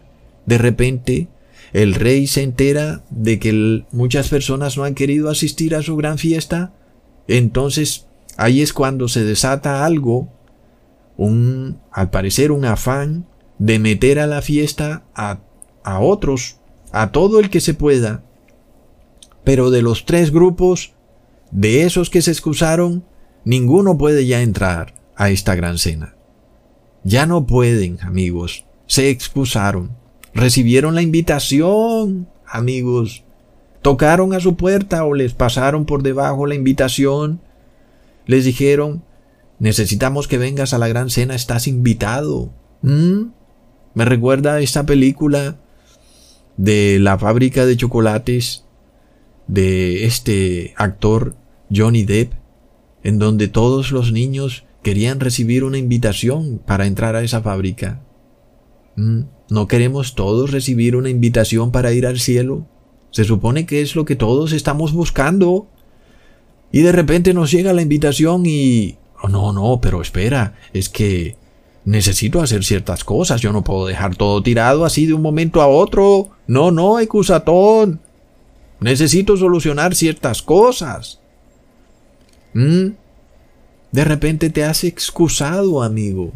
[0.48, 1.30] De repente,
[1.74, 6.18] el rey se entera de que muchas personas no han querido asistir a su gran
[6.18, 6.74] fiesta.
[7.28, 10.28] Entonces, ahí es cuando se desata algo,
[11.18, 13.28] un, al parecer un afán
[13.60, 15.42] de meter a la fiesta a,
[15.84, 16.58] a otros,
[16.92, 18.25] a todo el que se pueda,
[19.46, 20.94] pero de los tres grupos,
[21.52, 23.06] de esos que se excusaron,
[23.46, 26.16] ninguno puede ya entrar a esta gran cena.
[27.04, 28.66] Ya no pueden, amigos.
[28.88, 29.92] Se excusaron.
[30.34, 33.24] Recibieron la invitación, amigos.
[33.84, 37.40] Tocaron a su puerta o les pasaron por debajo la invitación.
[38.26, 39.04] Les dijeron,
[39.60, 42.50] necesitamos que vengas a la gran cena, estás invitado.
[42.82, 43.28] ¿Mm?
[43.94, 45.58] Me recuerda esta película
[46.58, 48.65] de la fábrica de chocolates
[49.48, 51.36] de este actor
[51.74, 52.34] Johnny Depp,
[53.04, 58.02] en donde todos los niños querían recibir una invitación para entrar a esa fábrica.
[58.96, 62.68] Mm, ¿No queremos todos recibir una invitación para ir al cielo?
[63.12, 65.68] Se supone que es lo que todos estamos buscando.
[66.72, 68.98] Y de repente nos llega la invitación y...
[69.22, 71.38] Oh, no, no, pero espera, es que
[71.86, 75.68] necesito hacer ciertas cosas, yo no puedo dejar todo tirado así de un momento a
[75.68, 76.30] otro.
[76.48, 78.02] No, no, excusatón.
[78.80, 81.20] Necesito solucionar ciertas cosas.
[82.54, 82.92] ¿Mm?
[83.92, 86.34] De repente te has excusado, amigo.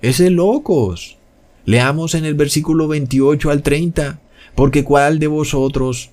[0.00, 1.18] Es locos.
[1.64, 4.20] Leamos en el versículo 28 al 30,
[4.54, 6.10] porque cuál de vosotros,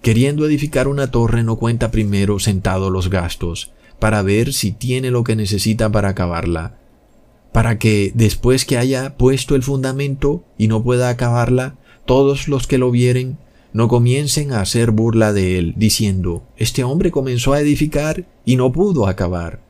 [0.00, 5.24] queriendo edificar una torre, no cuenta primero sentado los gastos, para ver si tiene lo
[5.24, 6.78] que necesita para acabarla,
[7.52, 12.78] para que después que haya puesto el fundamento y no pueda acabarla, todos los que
[12.78, 13.38] lo vieren
[13.72, 18.72] no comiencen a hacer burla de él, diciendo, este hombre comenzó a edificar y no
[18.72, 19.60] pudo acabar.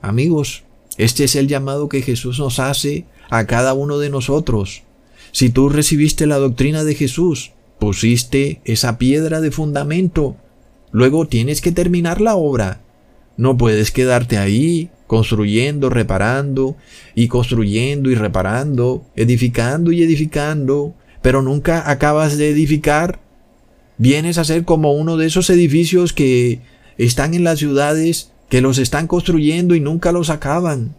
[0.00, 0.64] Amigos,
[0.96, 4.82] este es el llamado que Jesús nos hace a cada uno de nosotros.
[5.32, 10.36] Si tú recibiste la doctrina de Jesús, pusiste esa piedra de fundamento,
[10.92, 12.80] luego tienes que terminar la obra.
[13.36, 16.76] No puedes quedarte ahí construyendo, reparando
[17.14, 23.20] y construyendo y reparando, edificando y edificando, pero nunca acabas de edificar.
[23.98, 26.60] Vienes a ser como uno de esos edificios que
[26.98, 30.94] están en las ciudades, que los están construyendo y nunca los acaban.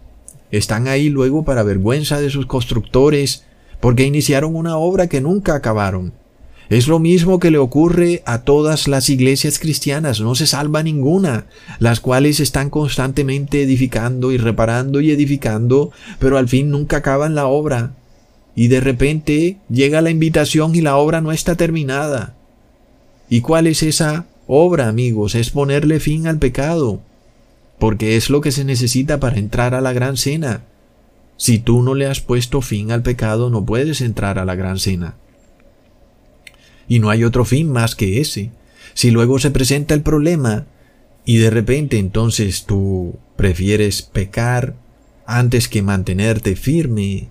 [0.52, 3.44] Están ahí luego para vergüenza de sus constructores,
[3.80, 6.14] porque iniciaron una obra que nunca acabaron.
[6.70, 11.46] Es lo mismo que le ocurre a todas las iglesias cristianas, no se salva ninguna,
[11.80, 17.48] las cuales están constantemente edificando y reparando y edificando, pero al fin nunca acaban la
[17.48, 17.94] obra.
[18.54, 22.37] Y de repente llega la invitación y la obra no está terminada.
[23.30, 25.36] ¿Y cuál es esa obra, amigos?
[25.36, 27.02] Es ponerle fin al pecado,
[27.80, 30.64] porque es lo que se necesita para entrar a la gran cena.
[31.36, 34.80] Si tú no le has puesto fin al pecado, no puedes entrar a la gran
[34.80, 35.16] cena.
[36.88, 38.52] Y no hay otro fin más que ese.
[38.94, 40.66] Si luego se presenta el problema
[41.26, 44.74] y de repente entonces tú prefieres pecar
[45.26, 47.28] antes que mantenerte firme,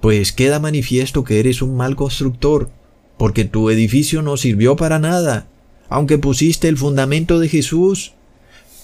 [0.00, 2.70] pues queda manifiesto que eres un mal constructor,
[3.18, 5.46] porque tu edificio no sirvió para nada,
[5.88, 8.12] aunque pusiste el fundamento de Jesús.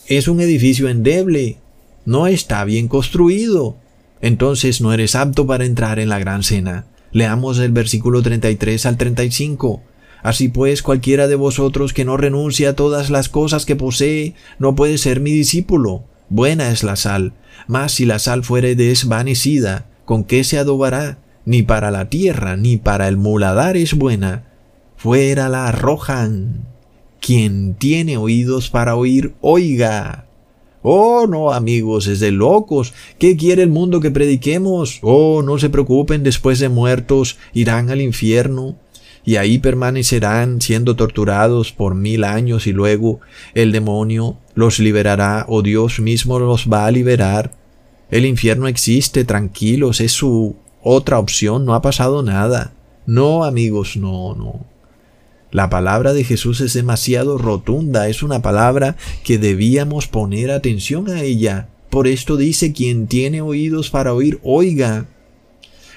[0.07, 1.57] Es un edificio endeble,
[2.05, 3.77] no está bien construido,
[4.21, 6.87] entonces no eres apto para entrar en la gran cena.
[7.13, 9.83] Leamos el versículo 33 al 35.
[10.23, 14.75] Así pues, cualquiera de vosotros que no renuncie a todas las cosas que posee, no
[14.75, 16.05] puede ser mi discípulo.
[16.29, 17.35] Buena es la sal,
[17.69, 21.19] mas si la sal fuere desvanecida, ¿con qué se adobará?
[21.45, 24.45] Ni para la tierra, ni para el muladar es buena.
[24.97, 26.67] Fuera la arrojan.
[27.21, 30.27] Quien tiene oídos para oír, oiga.
[30.83, 32.93] Oh, no, amigos, es de locos.
[33.19, 34.99] ¿Qué quiere el mundo que prediquemos?
[35.03, 38.77] Oh, no se preocupen, después de muertos irán al infierno
[39.25, 43.21] y ahí permanecerán siendo torturados por mil años y luego
[43.55, 47.53] el demonio los liberará o Dios mismo los va a liberar.
[48.11, 52.75] El infierno existe, tranquilos, es su otra opción, no ha pasado nada.
[53.07, 54.67] No, amigos, no, no.
[55.51, 61.23] La palabra de Jesús es demasiado rotunda, es una palabra que debíamos poner atención a
[61.23, 61.69] ella.
[61.91, 65.07] Por esto dice quien tiene oídos para oír, oiga.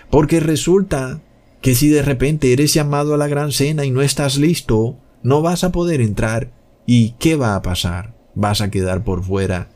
[0.09, 1.21] Porque resulta
[1.61, 5.41] que si de repente eres llamado a la gran cena y no estás listo, no
[5.41, 6.51] vas a poder entrar.
[6.85, 8.13] ¿Y qué va a pasar?
[8.35, 9.69] Vas a quedar por fuera.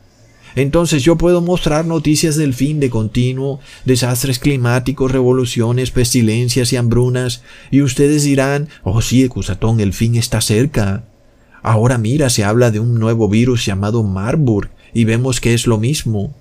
[0.55, 7.43] Entonces yo puedo mostrar noticias del fin de continuo, desastres climáticos, revoluciones, pestilencias y hambrunas,
[7.71, 11.03] y ustedes dirán, oh sí, Ecusatón, el fin está cerca.
[11.63, 15.77] Ahora mira, se habla de un nuevo virus llamado Marburg, y vemos que es lo
[15.77, 16.33] mismo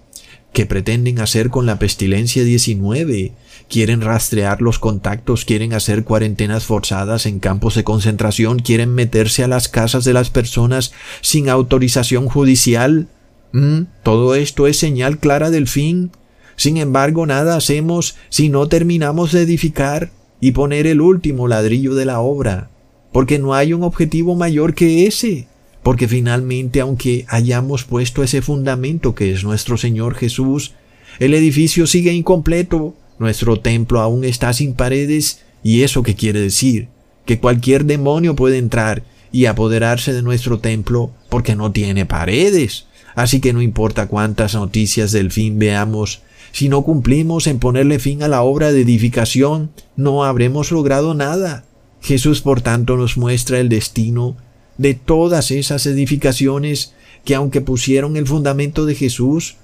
[0.53, 3.33] que pretenden hacer con la pestilencia 19.
[3.69, 9.49] Quieren rastrear los contactos, quieren hacer cuarentenas forzadas en campos de concentración, quieren meterse a
[9.49, 13.07] las casas de las personas sin autorización judicial.
[13.53, 16.11] Mm, todo esto es señal clara del fin.
[16.57, 22.05] Sin embargo, nada hacemos si no terminamos de edificar y poner el último ladrillo de
[22.05, 22.71] la obra,
[23.13, 25.47] porque no hay un objetivo mayor que ese,
[25.83, 30.73] porque finalmente, aunque hayamos puesto ese fundamento que es nuestro Señor Jesús,
[31.19, 36.89] el edificio sigue incompleto, nuestro templo aún está sin paredes, y eso qué quiere decir,
[37.27, 42.87] que cualquier demonio puede entrar y apoderarse de nuestro templo porque no tiene paredes.
[43.15, 48.23] Así que no importa cuántas noticias del fin veamos, si no cumplimos en ponerle fin
[48.23, 51.65] a la obra de edificación, no habremos logrado nada.
[52.01, 54.37] Jesús, por tanto, nos muestra el destino
[54.77, 56.95] de todas esas edificaciones
[57.25, 59.57] que aunque pusieron el fundamento de Jesús,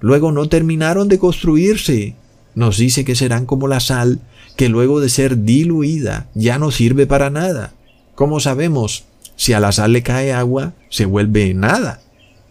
[0.00, 2.16] luego no terminaron de construirse.
[2.54, 4.20] Nos dice que serán como la sal,
[4.56, 7.72] que luego de ser diluida ya no sirve para nada.
[8.14, 9.04] Como sabemos,
[9.36, 12.00] si a la sal le cae agua, se vuelve nada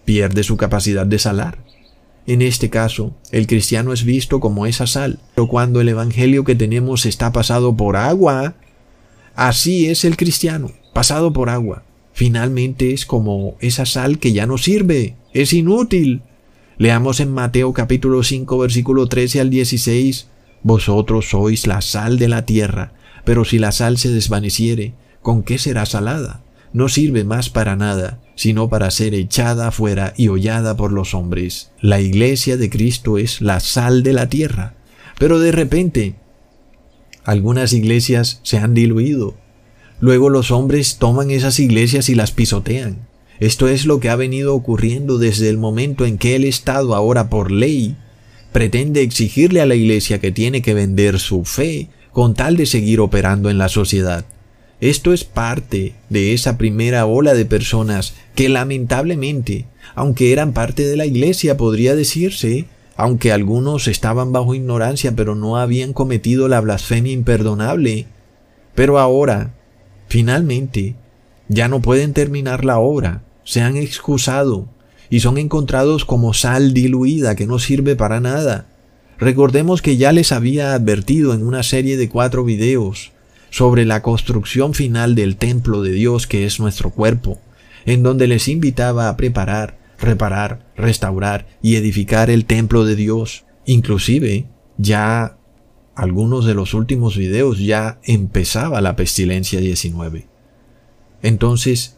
[0.05, 1.59] pierde su capacidad de salar.
[2.27, 6.55] En este caso, el cristiano es visto como esa sal, pero cuando el evangelio que
[6.55, 8.55] tenemos está pasado por agua,
[9.35, 11.83] así es el cristiano, pasado por agua.
[12.13, 16.21] Finalmente es como esa sal que ya no sirve, es inútil.
[16.77, 20.27] Leamos en Mateo capítulo 5 versículo 13 al 16,
[20.63, 22.93] Vosotros sois la sal de la tierra,
[23.25, 26.43] pero si la sal se desvaneciere, ¿con qué será salada?
[26.71, 31.69] No sirve más para nada, sino para ser echada afuera y hollada por los hombres.
[31.79, 34.73] La iglesia de Cristo es la sal de la tierra.
[35.19, 36.15] Pero de repente,
[37.23, 39.35] algunas iglesias se han diluido.
[39.99, 43.07] Luego los hombres toman esas iglesias y las pisotean.
[43.39, 47.29] Esto es lo que ha venido ocurriendo desde el momento en que el Estado ahora
[47.29, 47.95] por ley
[48.51, 53.01] pretende exigirle a la iglesia que tiene que vender su fe con tal de seguir
[53.01, 54.25] operando en la sociedad.
[54.81, 60.97] Esto es parte de esa primera ola de personas que lamentablemente, aunque eran parte de
[60.97, 62.65] la iglesia, podría decirse,
[62.95, 68.07] aunque algunos estaban bajo ignorancia pero no habían cometido la blasfemia imperdonable,
[68.73, 69.53] pero ahora,
[70.07, 70.95] finalmente,
[71.47, 74.67] ya no pueden terminar la obra, se han excusado
[75.11, 78.65] y son encontrados como sal diluida que no sirve para nada.
[79.19, 83.11] Recordemos que ya les había advertido en una serie de cuatro videos
[83.51, 87.39] sobre la construcción final del templo de Dios que es nuestro cuerpo,
[87.85, 93.45] en donde les invitaba a preparar, reparar, restaurar y edificar el templo de Dios.
[93.65, 94.45] Inclusive,
[94.77, 95.37] ya
[95.93, 100.27] algunos de los últimos videos ya empezaba la pestilencia 19.
[101.21, 101.97] Entonces,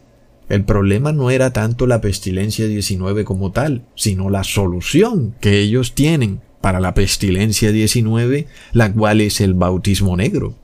[0.50, 5.94] el problema no era tanto la pestilencia 19 como tal, sino la solución que ellos
[5.94, 10.56] tienen para la pestilencia 19, la cual es el bautismo negro.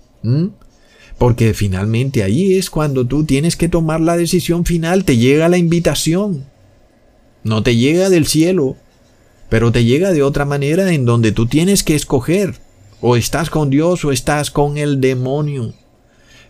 [1.20, 5.58] Porque finalmente ahí es cuando tú tienes que tomar la decisión final, te llega la
[5.58, 6.46] invitación.
[7.44, 8.78] No te llega del cielo,
[9.50, 12.56] pero te llega de otra manera en donde tú tienes que escoger.
[13.02, 15.74] O estás con Dios o estás con el demonio.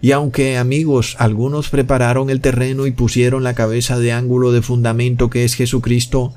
[0.02, 5.32] Y aunque amigos, algunos prepararon el terreno y pusieron la cabeza de ángulo de fundamento
[5.32, 6.34] que es Jesucristo,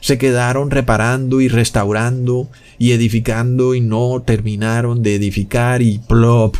[0.00, 6.56] se quedaron reparando y restaurando y edificando y no terminaron de edificar y plop,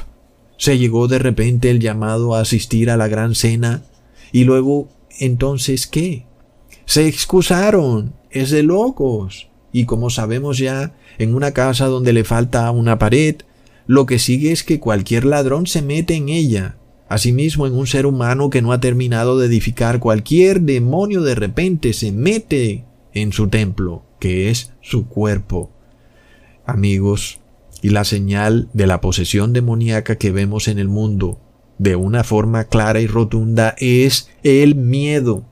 [0.56, 3.82] se llegó de repente el llamado a asistir a la gran cena
[4.32, 4.88] y luego
[5.18, 6.26] entonces ¿qué?
[6.86, 9.48] Se excusaron, es de locos.
[9.72, 13.36] Y como sabemos ya, en una casa donde le falta una pared,
[13.86, 16.76] lo que sigue es que cualquier ladrón se mete en ella.
[17.08, 21.92] Asimismo, en un ser humano que no ha terminado de edificar, cualquier demonio de repente
[21.92, 25.70] se mete en su templo, que es su cuerpo.
[26.66, 27.40] Amigos,
[27.84, 31.38] y la señal de la posesión demoníaca que vemos en el mundo
[31.76, 35.44] de una forma clara y rotunda es el miedo.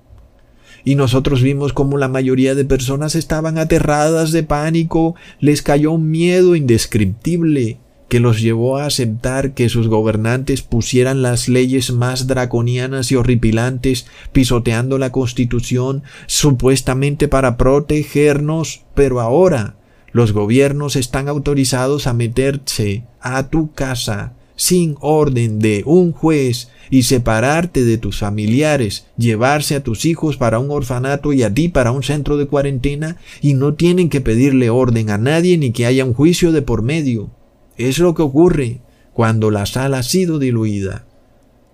[0.83, 6.11] Y nosotros vimos como la mayoría de personas estaban aterradas de pánico, les cayó un
[6.11, 7.77] miedo indescriptible
[8.09, 14.07] que los llevó a aceptar que sus gobernantes pusieran las leyes más draconianas y horripilantes,
[14.33, 19.77] pisoteando la Constitución, supuestamente para protegernos, pero ahora
[20.13, 27.05] los gobiernos están autorizados a meterse a tu casa sin orden de un juez y
[27.05, 31.91] separarte de tus familiares, llevarse a tus hijos para un orfanato y a ti para
[31.91, 36.05] un centro de cuarentena y no tienen que pedirle orden a nadie ni que haya
[36.05, 37.31] un juicio de por medio.
[37.77, 38.81] Es lo que ocurre
[39.15, 41.07] cuando la sal ha sido diluida.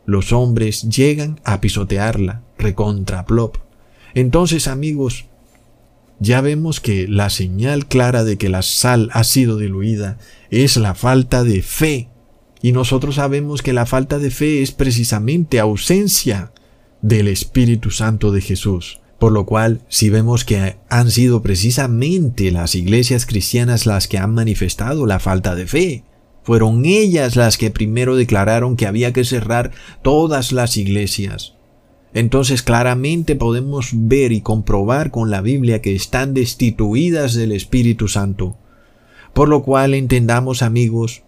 [0.06, 3.56] Los hombres llegan a pisotearla, recontra plop.
[4.14, 5.26] Entonces, amigos,
[6.20, 10.18] ya vemos que la señal clara de que la sal ha sido diluida
[10.50, 12.08] es la falta de fe.
[12.60, 16.52] Y nosotros sabemos que la falta de fe es precisamente ausencia
[17.02, 19.00] del Espíritu Santo de Jesús.
[19.20, 24.34] Por lo cual, si vemos que han sido precisamente las iglesias cristianas las que han
[24.34, 26.04] manifestado la falta de fe,
[26.42, 29.70] fueron ellas las que primero declararon que había que cerrar
[30.02, 31.57] todas las iglesias
[32.14, 38.56] entonces claramente podemos ver y comprobar con la Biblia que están destituidas del Espíritu Santo.
[39.34, 41.22] Por lo cual entendamos amigos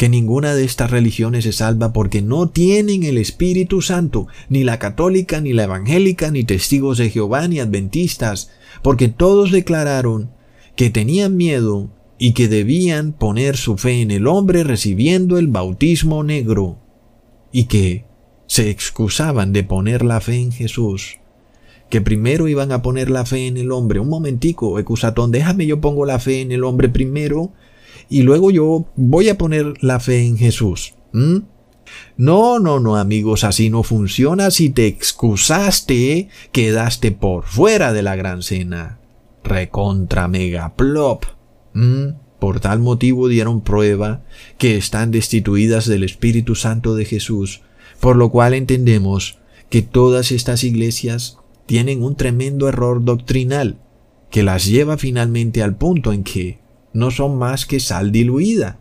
[0.00, 4.78] que ninguna de estas religiones se salva porque no tienen el Espíritu Santo, ni la
[4.78, 8.50] católica, ni la evangélica, ni testigos de Jehová, ni adventistas,
[8.82, 10.30] porque todos declararon
[10.74, 16.24] que tenían miedo y que debían poner su fe en el hombre recibiendo el bautismo
[16.24, 16.78] negro,
[17.52, 18.06] y que
[18.50, 21.18] se excusaban de poner la fe en Jesús,
[21.88, 24.00] que primero iban a poner la fe en el hombre.
[24.00, 27.52] Un momentico, Ecusatón, déjame yo pongo la fe en el hombre primero
[28.08, 30.94] y luego yo voy a poner la fe en Jesús.
[32.16, 34.50] No, no, no, amigos, así no funciona.
[34.50, 38.98] Si te excusaste, quedaste por fuera de la gran cena.
[39.44, 41.24] recontra mega plop.
[42.40, 44.24] Por tal motivo dieron prueba
[44.58, 47.62] que están destituidas del Espíritu Santo de Jesús,
[48.00, 49.38] por lo cual entendemos
[49.68, 53.78] que todas estas iglesias tienen un tremendo error doctrinal
[54.30, 56.58] que las lleva finalmente al punto en que
[56.92, 58.80] no son más que sal diluida.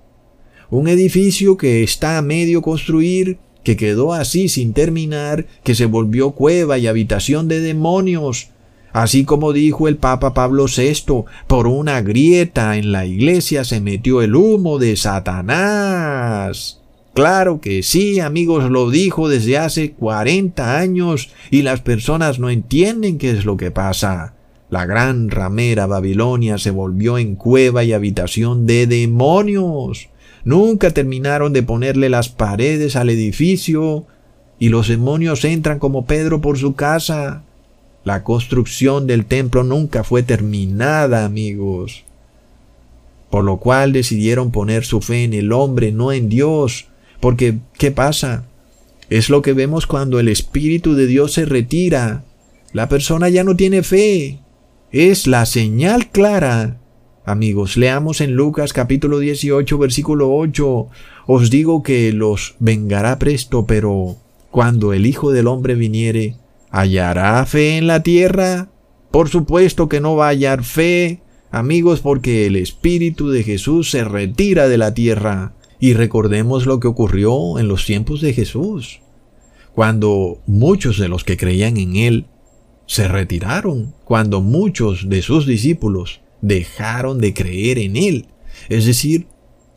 [0.70, 6.32] Un edificio que está a medio construir, que quedó así sin terminar, que se volvió
[6.32, 8.52] cueva y habitación de demonios,
[8.92, 14.22] Así como dijo el Papa Pablo VI, por una grieta en la iglesia se metió
[14.22, 16.79] el humo de Satanás.
[17.14, 23.18] Claro que sí, amigos, lo dijo desde hace 40 años y las personas no entienden
[23.18, 24.34] qué es lo que pasa.
[24.70, 30.10] La gran ramera Babilonia se volvió en cueva y habitación de demonios.
[30.43, 34.05] Nunca terminaron de ponerle las paredes al edificio
[34.60, 37.43] y los demonios entran como Pedro por su casa.
[38.03, 42.05] La construcción del templo nunca fue terminada, amigos.
[43.30, 46.88] Por lo cual decidieron poner su fe en el hombre, no en Dios.
[47.20, 48.46] Porque, ¿qué pasa?
[49.10, 52.24] Es lo que vemos cuando el Espíritu de Dios se retira.
[52.74, 54.40] La persona ya no tiene fe.
[54.92, 56.78] Es la señal clara.
[57.26, 60.88] Amigos, leamos en Lucas capítulo 18 versículo 8.
[61.28, 64.18] Os digo que los vengará presto, pero
[64.52, 66.38] cuando el Hijo del Hombre viniere,
[66.72, 68.70] ¿Hallará fe en la tierra?
[69.12, 74.04] Por supuesto que no va a hallar fe, amigos, porque el Espíritu de Jesús se
[74.04, 75.54] retira de la tierra.
[75.80, 79.00] Y recordemos lo que ocurrió en los tiempos de Jesús,
[79.74, 82.26] cuando muchos de los que creían en Él
[82.86, 88.28] se retiraron, cuando muchos de sus discípulos dejaron de creer en Él,
[88.68, 89.28] es decir,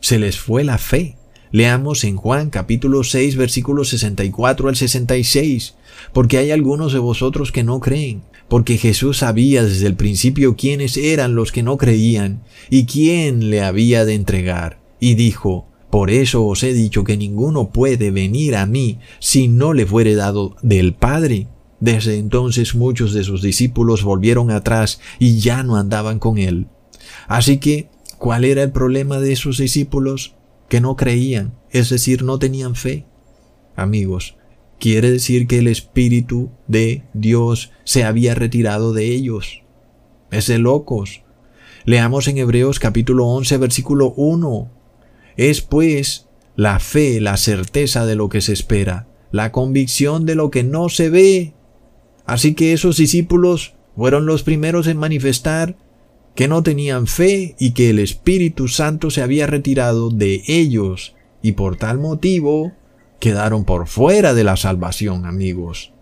[0.01, 1.15] se les fue la fe.
[1.51, 5.75] Leamos en Juan capítulo 6 versículos 64 al 66,
[6.11, 10.97] porque hay algunos de vosotros que no creen, porque Jesús sabía desde el principio quiénes
[10.97, 16.43] eran los que no creían y quién le había de entregar, y dijo, por eso
[16.47, 20.95] os he dicho que ninguno puede venir a mí si no le fuere dado del
[20.95, 21.45] Padre.
[21.79, 26.65] Desde entonces muchos de sus discípulos volvieron atrás y ya no andaban con él.
[27.27, 30.33] Así que, ¿cuál era el problema de sus discípulos?
[30.67, 33.05] que no creían, es decir, no tenían fe.
[33.75, 34.35] Amigos,
[34.79, 39.61] quiere decir que el Espíritu de Dios se había retirado de ellos.
[40.31, 41.21] Es de locos.
[41.85, 44.72] Leamos en Hebreos capítulo 11 versículo 1.
[45.37, 50.51] Es pues la fe, la certeza de lo que se espera, la convicción de lo
[50.51, 51.53] que no se ve.
[52.25, 55.75] Así que esos discípulos fueron los primeros en manifestar
[56.35, 61.53] que no tenían fe y que el Espíritu Santo se había retirado de ellos y
[61.53, 62.71] por tal motivo
[63.19, 65.93] quedaron por fuera de la salvación, amigos.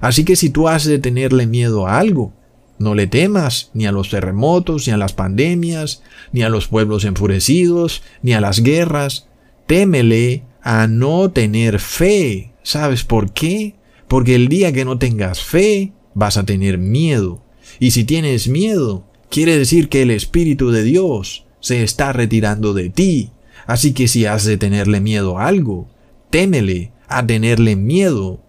[0.00, 2.32] Así que si tú has de tenerle miedo a algo,
[2.78, 6.02] no le temas ni a los terremotos, ni a las pandemias,
[6.32, 9.28] ni a los pueblos enfurecidos, ni a las guerras.
[9.66, 12.52] Témele a no tener fe.
[12.62, 13.74] ¿Sabes por qué?
[14.08, 17.42] Porque el día que no tengas fe, vas a tener miedo.
[17.78, 22.90] Y si tienes miedo, quiere decir que el Espíritu de Dios se está retirando de
[22.90, 23.30] ti.
[23.66, 25.88] Así que si has de tenerle miedo a algo,
[26.30, 28.40] témele a tenerle miedo,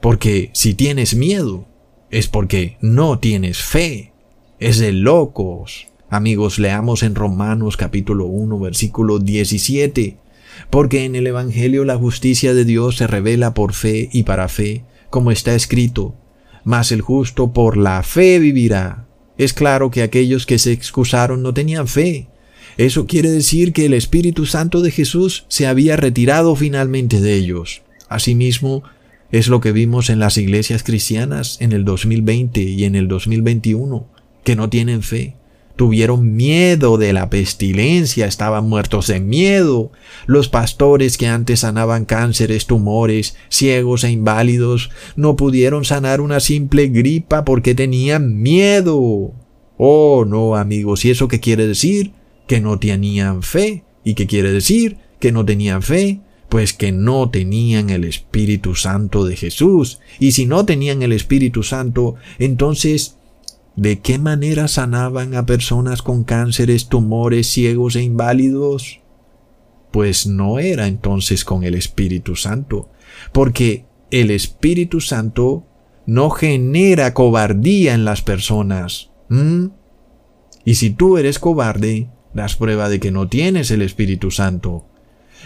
[0.00, 1.66] porque si tienes miedo,
[2.14, 4.12] es porque no tienes fe.
[4.60, 5.88] Es de locos.
[6.08, 10.16] Amigos, leamos en Romanos capítulo 1 versículo 17.
[10.70, 14.84] Porque en el Evangelio la justicia de Dios se revela por fe y para fe,
[15.10, 16.14] como está escrito,
[16.62, 19.08] mas el justo por la fe vivirá.
[19.36, 22.28] Es claro que aquellos que se excusaron no tenían fe.
[22.76, 27.82] Eso quiere decir que el Espíritu Santo de Jesús se había retirado finalmente de ellos.
[28.08, 28.84] Asimismo,
[29.38, 34.06] es lo que vimos en las iglesias cristianas en el 2020 y en el 2021,
[34.44, 35.34] que no tienen fe.
[35.74, 39.90] Tuvieron miedo de la pestilencia, estaban muertos de miedo.
[40.26, 46.86] Los pastores que antes sanaban cánceres, tumores, ciegos e inválidos, no pudieron sanar una simple
[46.86, 49.32] gripa porque tenían miedo.
[49.76, 52.12] Oh, no, amigos, ¿y eso qué quiere decir?
[52.46, 53.82] Que no tenían fe.
[54.04, 54.98] ¿Y qué quiere decir?
[55.18, 56.20] Que no tenían fe.
[56.48, 60.00] Pues que no tenían el Espíritu Santo de Jesús.
[60.20, 63.16] Y si no tenían el Espíritu Santo, entonces
[63.76, 69.00] ¿De qué manera sanaban a personas con cánceres, tumores, ciegos e inválidos?
[69.90, 72.90] Pues no era entonces con el Espíritu Santo,
[73.32, 75.66] porque el Espíritu Santo
[76.06, 79.10] no genera cobardía en las personas.
[80.64, 84.86] Y si tú eres cobarde, das prueba de que no tienes el Espíritu Santo.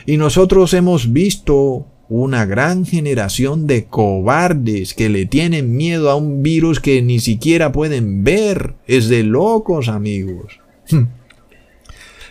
[0.06, 6.42] Y nosotros hemos visto una gran generación de cobardes que le tienen miedo a un
[6.42, 8.74] virus que ni siquiera pueden ver.
[8.86, 10.60] Es de locos, amigos.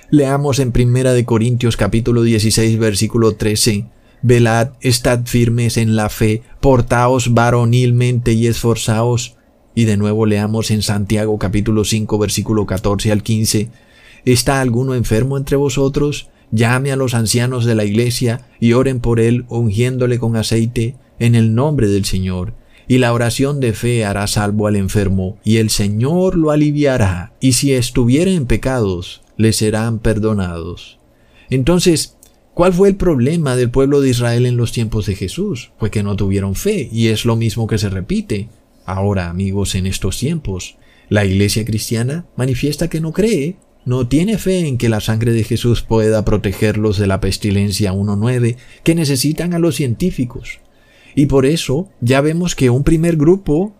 [0.09, 3.85] Leamos en Primera de Corintios capítulo 16 versículo 13.
[4.23, 9.35] Velad, estad firmes en la fe, portaos varonilmente y esforzaos.
[9.75, 13.69] Y de nuevo leamos en Santiago capítulo 5 versículo 14 al 15.
[14.25, 16.29] ¿Está alguno enfermo entre vosotros?
[16.51, 21.35] Llame a los ancianos de la iglesia y oren por él ungiéndole con aceite en
[21.35, 22.53] el nombre del Señor.
[22.87, 27.51] Y la oración de fe hará salvo al enfermo, y el Señor lo aliviará, y
[27.53, 30.97] si estuviera en pecados, le serán perdonados.
[31.49, 32.15] Entonces,
[32.53, 35.71] ¿cuál fue el problema del pueblo de Israel en los tiempos de Jesús?
[35.77, 38.47] Fue que no tuvieron fe, y es lo mismo que se repite.
[38.85, 40.77] Ahora, amigos, en estos tiempos,
[41.09, 43.57] la iglesia cristiana manifiesta que no cree
[43.87, 48.57] no tiene fe en que la sangre de Jesús pueda protegerlos de la pestilencia 1.9
[48.83, 50.59] que necesitan a los científicos.
[51.15, 53.73] Y por eso ya vemos que un primer grupo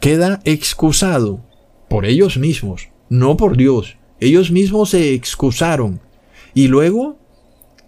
[0.00, 1.40] queda excusado
[1.88, 3.96] por ellos mismos, no por Dios.
[4.20, 6.00] Ellos mismos se excusaron.
[6.52, 7.16] Y luego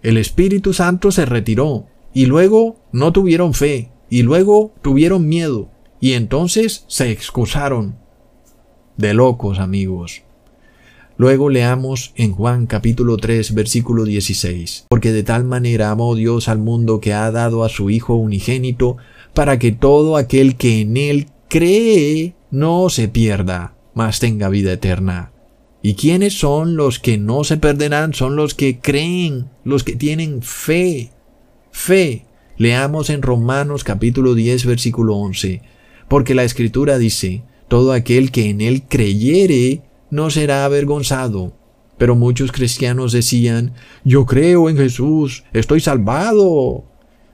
[0.01, 1.85] el Espíritu Santo se retiró.
[2.11, 3.91] Y luego no tuvieron fe.
[4.09, 5.69] Y luego tuvieron miedo.
[5.99, 7.99] Y entonces se excusaron.
[8.97, 10.23] De locos, amigos.
[11.19, 16.59] Luego leamos en Juan capítulo 3 versículo 16, porque de tal manera amó Dios al
[16.59, 18.97] mundo que ha dado a su Hijo unigénito,
[19.33, 25.31] para que todo aquel que en él cree no se pierda, mas tenga vida eterna.
[25.81, 28.13] ¿Y quiénes son los que no se perderán?
[28.13, 31.09] Son los que creen, los que tienen fe.
[31.71, 32.25] Fe.
[32.57, 35.63] Leamos en Romanos capítulo 10 versículo 11,
[36.09, 41.53] porque la escritura dice, todo aquel que en él creyere no será avergonzado.
[41.97, 46.85] Pero muchos cristianos decían, yo creo en Jesús, estoy salvado.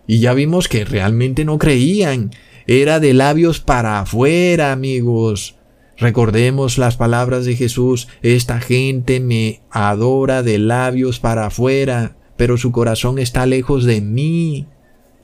[0.07, 2.32] Y ya vimos que realmente no creían.
[2.65, 5.57] Era de labios para afuera, amigos.
[5.97, 12.71] Recordemos las palabras de Jesús, esta gente me adora de labios para afuera, pero su
[12.71, 14.67] corazón está lejos de mí.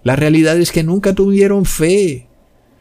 [0.04, 2.29] La realidad es que nunca tuvieron fe.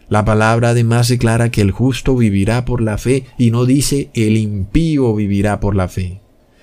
[0.09, 4.39] La palabra además declara que el justo vivirá por la fe y no dice el
[4.39, 6.21] impío vivirá por la fe.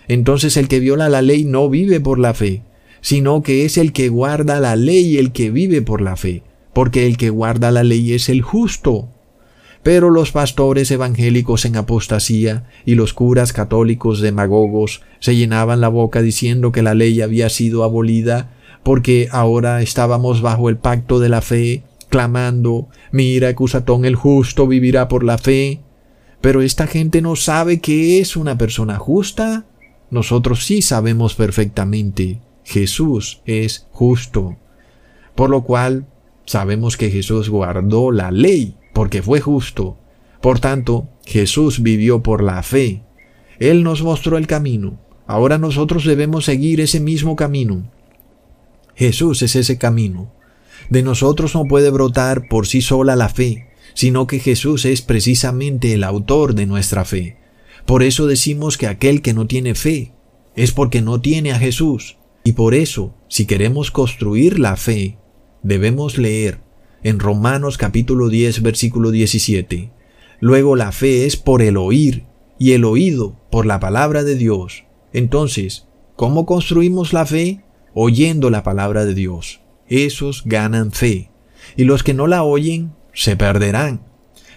[0.08, 2.64] Entonces el que viola la ley no vive por la fe,
[3.02, 6.41] sino que es el que guarda la ley el que vive por la fe,
[6.74, 9.10] porque el que guarda la ley es el justo.
[9.84, 16.24] Pero los pastores evangélicos en apostasía y los curas católicos demagogos se llenaban la boca
[16.24, 21.41] diciendo que la ley había sido abolida porque ahora estábamos bajo el pacto de la
[21.41, 25.82] fe clamando, mira, Cusatón el justo vivirá por la fe.
[26.41, 29.66] Pero esta gente no sabe que es una persona justa.
[30.12, 32.39] Nosotros sí sabemos perfectamente.
[32.64, 34.58] Jesús es justo.
[35.36, 36.08] Por lo cual,
[36.45, 39.97] sabemos que Jesús guardó la ley porque fue justo.
[40.41, 43.03] Por tanto, Jesús vivió por la fe.
[43.60, 44.99] Él nos mostró el camino.
[45.28, 47.89] Ahora nosotros debemos seguir ese mismo camino.
[48.95, 50.32] Jesús es ese camino.
[50.89, 55.93] De nosotros no puede brotar por sí sola la fe, sino que Jesús es precisamente
[55.93, 57.38] el autor de nuestra fe.
[57.86, 60.13] Por eso decimos que aquel que no tiene fe
[60.55, 62.17] es porque no tiene a Jesús.
[62.43, 65.17] Y por eso, si queremos construir la fe,
[65.63, 66.59] debemos leer
[67.03, 69.91] en Romanos capítulo 10 versículo 17.
[70.39, 72.25] Luego la fe es por el oír
[72.59, 74.86] y el oído por la palabra de Dios.
[75.13, 77.61] Entonces, ¿cómo construimos la fe?
[77.93, 81.31] Oyendo la palabra de Dios esos ganan fe,
[81.75, 84.01] y los que no la oyen se perderán.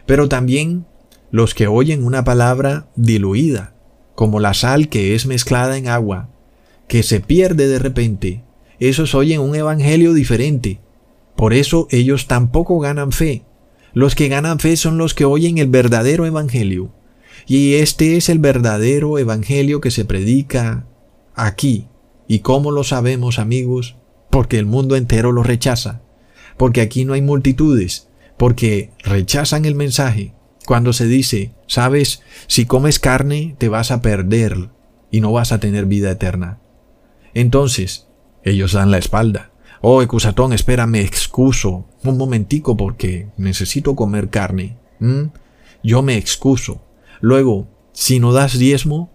[0.07, 0.87] Pero también
[1.31, 3.75] los que oyen una palabra diluida,
[4.15, 6.31] como la sal que es mezclada en agua,
[6.89, 8.43] que se pierde de repente,
[8.81, 10.81] esos oyen un evangelio diferente.
[11.37, 13.45] Por eso ellos tampoco ganan fe.
[13.93, 16.93] Los que ganan fe son los que oyen el verdadero evangelio.
[17.47, 20.87] Y este es el verdadero evangelio que se predica
[21.35, 21.89] aquí.
[22.27, 23.98] ¿Y cómo lo sabemos, amigos?
[24.31, 26.03] Porque el mundo entero lo rechaza,
[26.57, 30.35] porque aquí no hay multitudes, porque rechazan el mensaje.
[30.67, 34.69] Cuando se dice, sabes, si comes carne te vas a perder
[35.11, 36.61] y no vas a tener vida eterna.
[37.35, 38.07] Entonces,
[38.43, 39.51] ellos dan la espalda.
[39.81, 41.87] Oh, Ecusatón, espera, me excuso.
[42.03, 44.77] Un momentico porque necesito comer carne.
[44.99, 45.27] ¿Mm?
[45.83, 46.83] Yo me excuso.
[47.21, 49.11] Luego, si no das diezmo,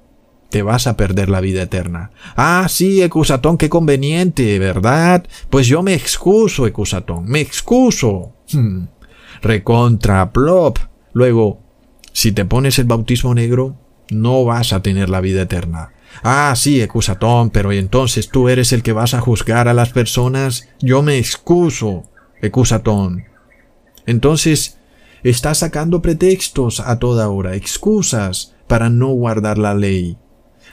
[0.53, 2.11] te vas a perder la vida eterna.
[2.35, 5.25] Ah, sí, Ecusatón, qué conveniente, ¿verdad?
[5.49, 8.33] Pues yo me excuso, Ecusatón, me excuso.
[8.51, 8.83] Hmm.
[9.41, 10.77] Recontra, plop.
[11.11, 11.59] Luego,
[12.11, 13.79] si te pones el bautismo negro,
[14.11, 15.93] no vas a tener la vida eterna.
[16.21, 20.69] Ah, sí, Ecusatón, pero entonces tú eres el que vas a juzgar a las personas.
[20.79, 22.03] Yo me excuso,
[22.43, 23.23] Ecusatón.
[24.05, 24.77] Entonces,
[25.23, 30.19] estás sacando pretextos a toda hora, excusas para no guardar la ley.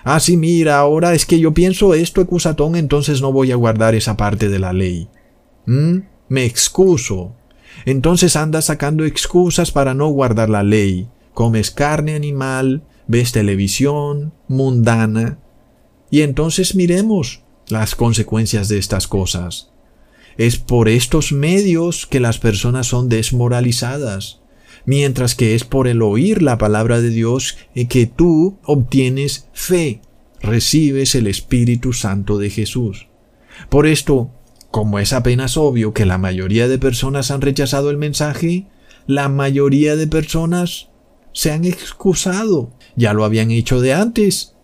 [0.04, 3.94] Ah, sí, mira, ahora es que yo pienso esto, Ecusatón, entonces no voy a guardar
[3.94, 5.08] esa parte de la ley.
[5.66, 5.98] ¿Mm?
[6.28, 7.34] Me excuso.
[7.84, 11.08] Entonces andas sacando excusas para no guardar la ley.
[11.34, 15.38] Comes carne animal, ves televisión mundana.
[16.10, 19.70] Y entonces miremos las consecuencias de estas cosas.
[20.36, 24.39] Es por estos medios que las personas son desmoralizadas,
[24.84, 27.58] mientras que es por el oír la palabra de Dios
[27.88, 30.00] que tú obtienes fe,
[30.40, 33.08] recibes el Espíritu Santo de Jesús.
[33.68, 34.30] Por esto,
[34.70, 38.66] como es apenas obvio que la mayoría de personas han rechazado el mensaje,
[39.06, 40.88] la mayoría de personas
[41.32, 42.70] se han excusado.
[42.96, 44.54] Ya lo habían hecho de antes.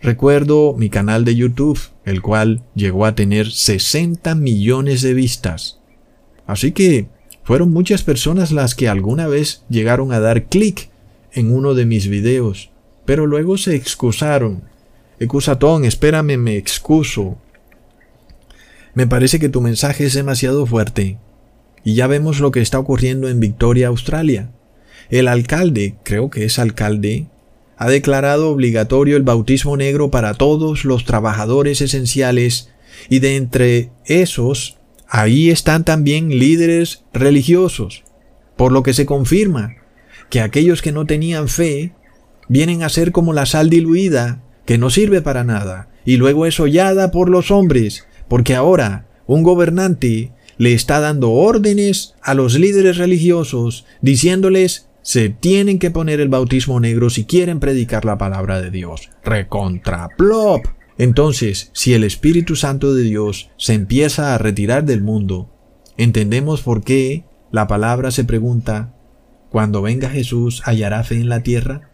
[0.00, 5.80] Recuerdo mi canal de YouTube, el cual llegó a tener 60 millones de vistas.
[6.46, 7.08] Así que
[7.44, 10.90] fueron muchas personas las que alguna vez llegaron a dar clic
[11.32, 12.70] en uno de mis videos,
[13.04, 14.64] pero luego se excusaron.
[15.20, 17.38] Excusatón, espérame, me excuso.
[18.94, 21.18] Me parece que tu mensaje es demasiado fuerte.
[21.84, 24.50] Y ya vemos lo que está ocurriendo en Victoria, Australia.
[25.10, 27.26] El alcalde, creo que es alcalde,
[27.76, 32.70] ha declarado obligatorio el bautismo negro para todos los trabajadores esenciales
[33.08, 34.78] y de entre esos,
[35.08, 38.04] ahí están también líderes religiosos,
[38.56, 39.76] por lo que se confirma
[40.30, 41.92] que aquellos que no tenían fe
[42.48, 46.58] vienen a ser como la sal diluida, que no sirve para nada, y luego es
[46.60, 52.96] hollada por los hombres, porque ahora un gobernante le está dando órdenes a los líderes
[52.96, 58.70] religiosos, diciéndoles se tienen que poner el bautismo negro si quieren predicar la palabra de
[58.70, 59.10] Dios.
[59.22, 60.64] Recontraplop.
[60.98, 65.50] Entonces, si el Espíritu Santo de Dios se empieza a retirar del mundo,
[65.96, 68.94] entendemos por qué la palabra se pregunta,
[69.50, 71.90] cuando venga Jesús, ¿hallará fe en la tierra?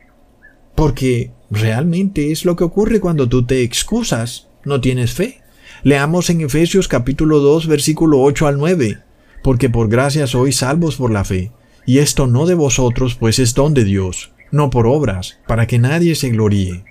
[0.75, 5.43] Porque realmente es lo que ocurre cuando tú te excusas, no tienes fe.
[5.83, 8.99] Leamos en Efesios capítulo 2 versículo 8 al 9,
[9.43, 11.53] porque por gracia sois salvos por la fe,
[11.87, 15.79] y esto no de vosotros, pues es don de Dios, no por obras, para que
[15.79, 16.85] nadie se gloríe.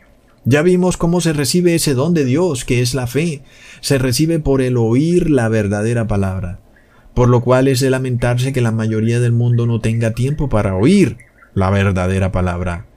[0.50, 3.44] Ya vimos cómo se recibe ese don de Dios, que es la fe,
[3.82, 6.60] se recibe por el oír la verdadera palabra,
[7.14, 10.76] por lo cual es de lamentarse que la mayoría del mundo no tenga tiempo para
[10.76, 11.18] oír
[11.54, 12.88] la verdadera palabra.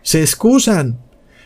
[0.00, 0.98] Se excusan.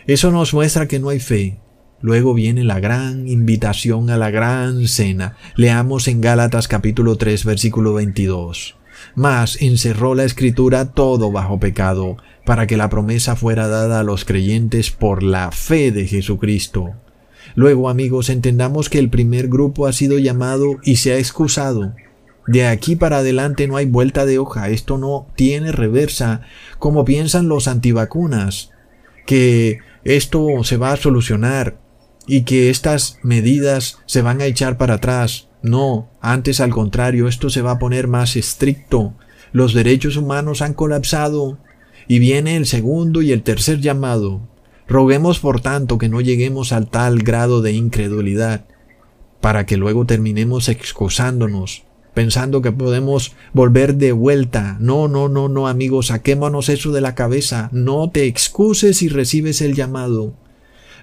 [0.07, 1.59] Eso nos muestra que no hay fe,
[2.01, 5.36] Luego viene la gran invitación a la gran cena.
[5.57, 8.79] Leamos en Gálatas capítulo 3 versículo 22.
[9.14, 14.24] Mas encerró la escritura todo bajo pecado, para que la promesa fuera dada a los
[14.24, 16.94] creyentes por la fe de Jesucristo.
[17.55, 21.94] Luego, amigos, entendamos que el primer grupo ha sido llamado y se ha excusado.
[22.46, 26.40] De aquí para adelante no hay vuelta de hoja, esto no tiene reversa,
[26.78, 28.70] como piensan los antivacunas,
[29.26, 31.78] que esto se va a solucionar
[32.30, 35.48] y que estas medidas se van a echar para atrás.
[35.62, 39.14] No, antes al contrario, esto se va a poner más estricto.
[39.50, 41.58] Los derechos humanos han colapsado
[42.06, 44.42] y viene el segundo y el tercer llamado.
[44.86, 48.64] Roguemos por tanto que no lleguemos al tal grado de incredulidad,
[49.40, 51.82] para que luego terminemos excusándonos,
[52.14, 54.76] pensando que podemos volver de vuelta.
[54.78, 57.70] No, no, no, no, amigos, saquémonos eso de la cabeza.
[57.72, 60.36] No te excuses y recibes el llamado.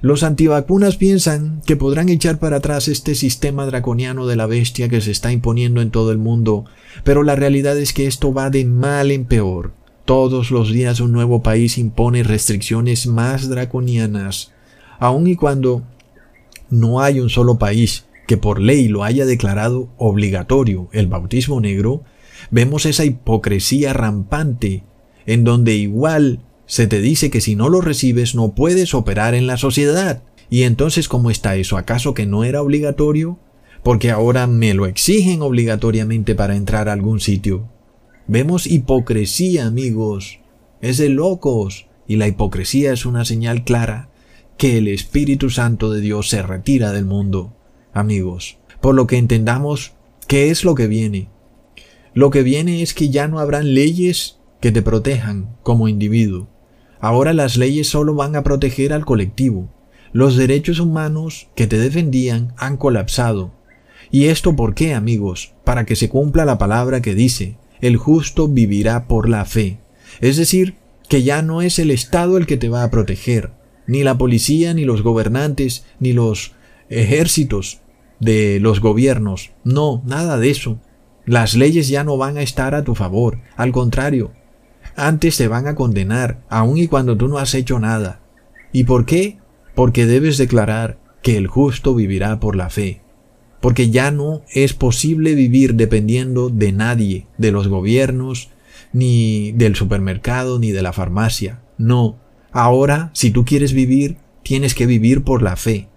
[0.02, 5.02] Los antivacunas piensan que podrán echar para atrás este sistema draconiano de la bestia que
[5.02, 6.66] se está imponiendo en todo el mundo,
[7.04, 9.74] pero la realidad es que esto va de mal en peor.
[10.06, 14.54] Todos los días un nuevo país impone restricciones más draconianas,
[15.00, 15.84] aun y cuando
[16.70, 22.04] no hay un solo país que por ley lo haya declarado obligatorio el bautismo negro,
[22.52, 24.84] vemos esa hipocresía rampante,
[25.26, 29.48] en donde igual se te dice que si no lo recibes no puedes operar en
[29.48, 30.22] la sociedad.
[30.50, 31.78] Y entonces, ¿cómo está eso?
[31.78, 33.40] ¿Acaso que no era obligatorio?
[33.84, 37.70] Porque ahora me lo exigen obligatoriamente para entrar a algún sitio.
[38.28, 40.40] Vemos hipocresía, amigos.
[40.82, 41.88] Es de locos.
[42.06, 44.10] Y la hipocresía es una señal clara
[44.58, 47.54] que el Espíritu Santo de Dios se retira del mundo,
[47.94, 48.58] amigos.
[48.82, 49.94] Por lo que entendamos
[50.28, 51.30] qué es lo que viene.
[52.14, 56.48] Lo que viene es que ya no habrán leyes que te protejan como individuo.
[57.00, 59.70] Ahora las leyes solo van a proteger al colectivo.
[60.14, 63.52] Los derechos humanos que te defendían han colapsado.
[64.10, 65.54] ¿Y esto por qué, amigos?
[65.64, 69.80] Para que se cumpla la palabra que dice, el justo vivirá por la fe.
[70.22, 70.76] Es decir,
[71.10, 73.52] que ya no es el Estado el que te va a proteger.
[73.86, 76.52] ni la policía, ni los gobernantes, ni los
[76.90, 77.80] ejércitos
[78.20, 79.52] de los gobiernos.
[79.64, 80.80] No, nada de eso.
[81.26, 84.32] Las leyes ya no van a estar a tu favor, al contrario,
[84.98, 88.20] antes te van a condenar, aun y cuando tú no has hecho nada.
[88.74, 89.38] ¿Y por qué?
[89.76, 93.02] Porque debes declarar que el justo vivirá por la fe.
[93.62, 98.50] Porque ya no es posible vivir dependiendo de nadie, de los gobiernos,
[98.92, 101.62] ni del supermercado, ni de la farmacia.
[101.78, 102.18] No,
[102.52, 105.90] ahora si tú quieres vivir, tienes que vivir por la fe.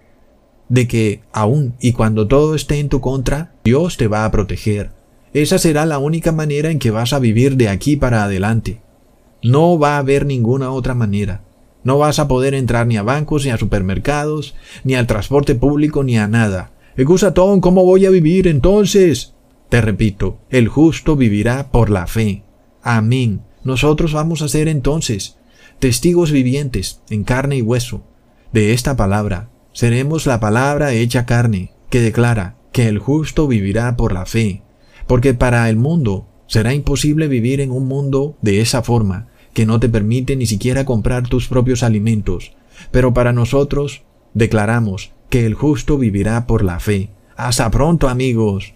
[0.69, 4.91] De que aun y cuando todo esté en tu contra, Dios te va a proteger.
[5.33, 8.81] Esa será la única manera en que vas a vivir de aquí para adelante.
[9.43, 11.43] No va a haber ninguna otra manera.
[11.83, 16.03] No vas a poder entrar ni a bancos, ni a supermercados, ni al transporte público,
[16.03, 16.73] ni a nada.
[16.95, 19.33] Egusatón, ¿cómo voy a vivir entonces?
[19.69, 22.43] Te repito, el justo vivirá por la fe.
[22.83, 23.41] Amén.
[23.63, 25.37] Nosotros vamos a ser entonces
[25.79, 28.03] testigos vivientes en carne y hueso
[28.51, 29.49] de esta palabra.
[29.73, 34.61] Seremos la palabra hecha carne, que declara que el justo vivirá por la fe.
[35.07, 39.79] Porque para el mundo será imposible vivir en un mundo de esa forma, que no
[39.79, 42.53] te permite ni siquiera comprar tus propios alimentos.
[42.91, 47.09] Pero para nosotros declaramos que el justo vivirá por la fe.
[47.35, 48.73] Hasta pronto amigos.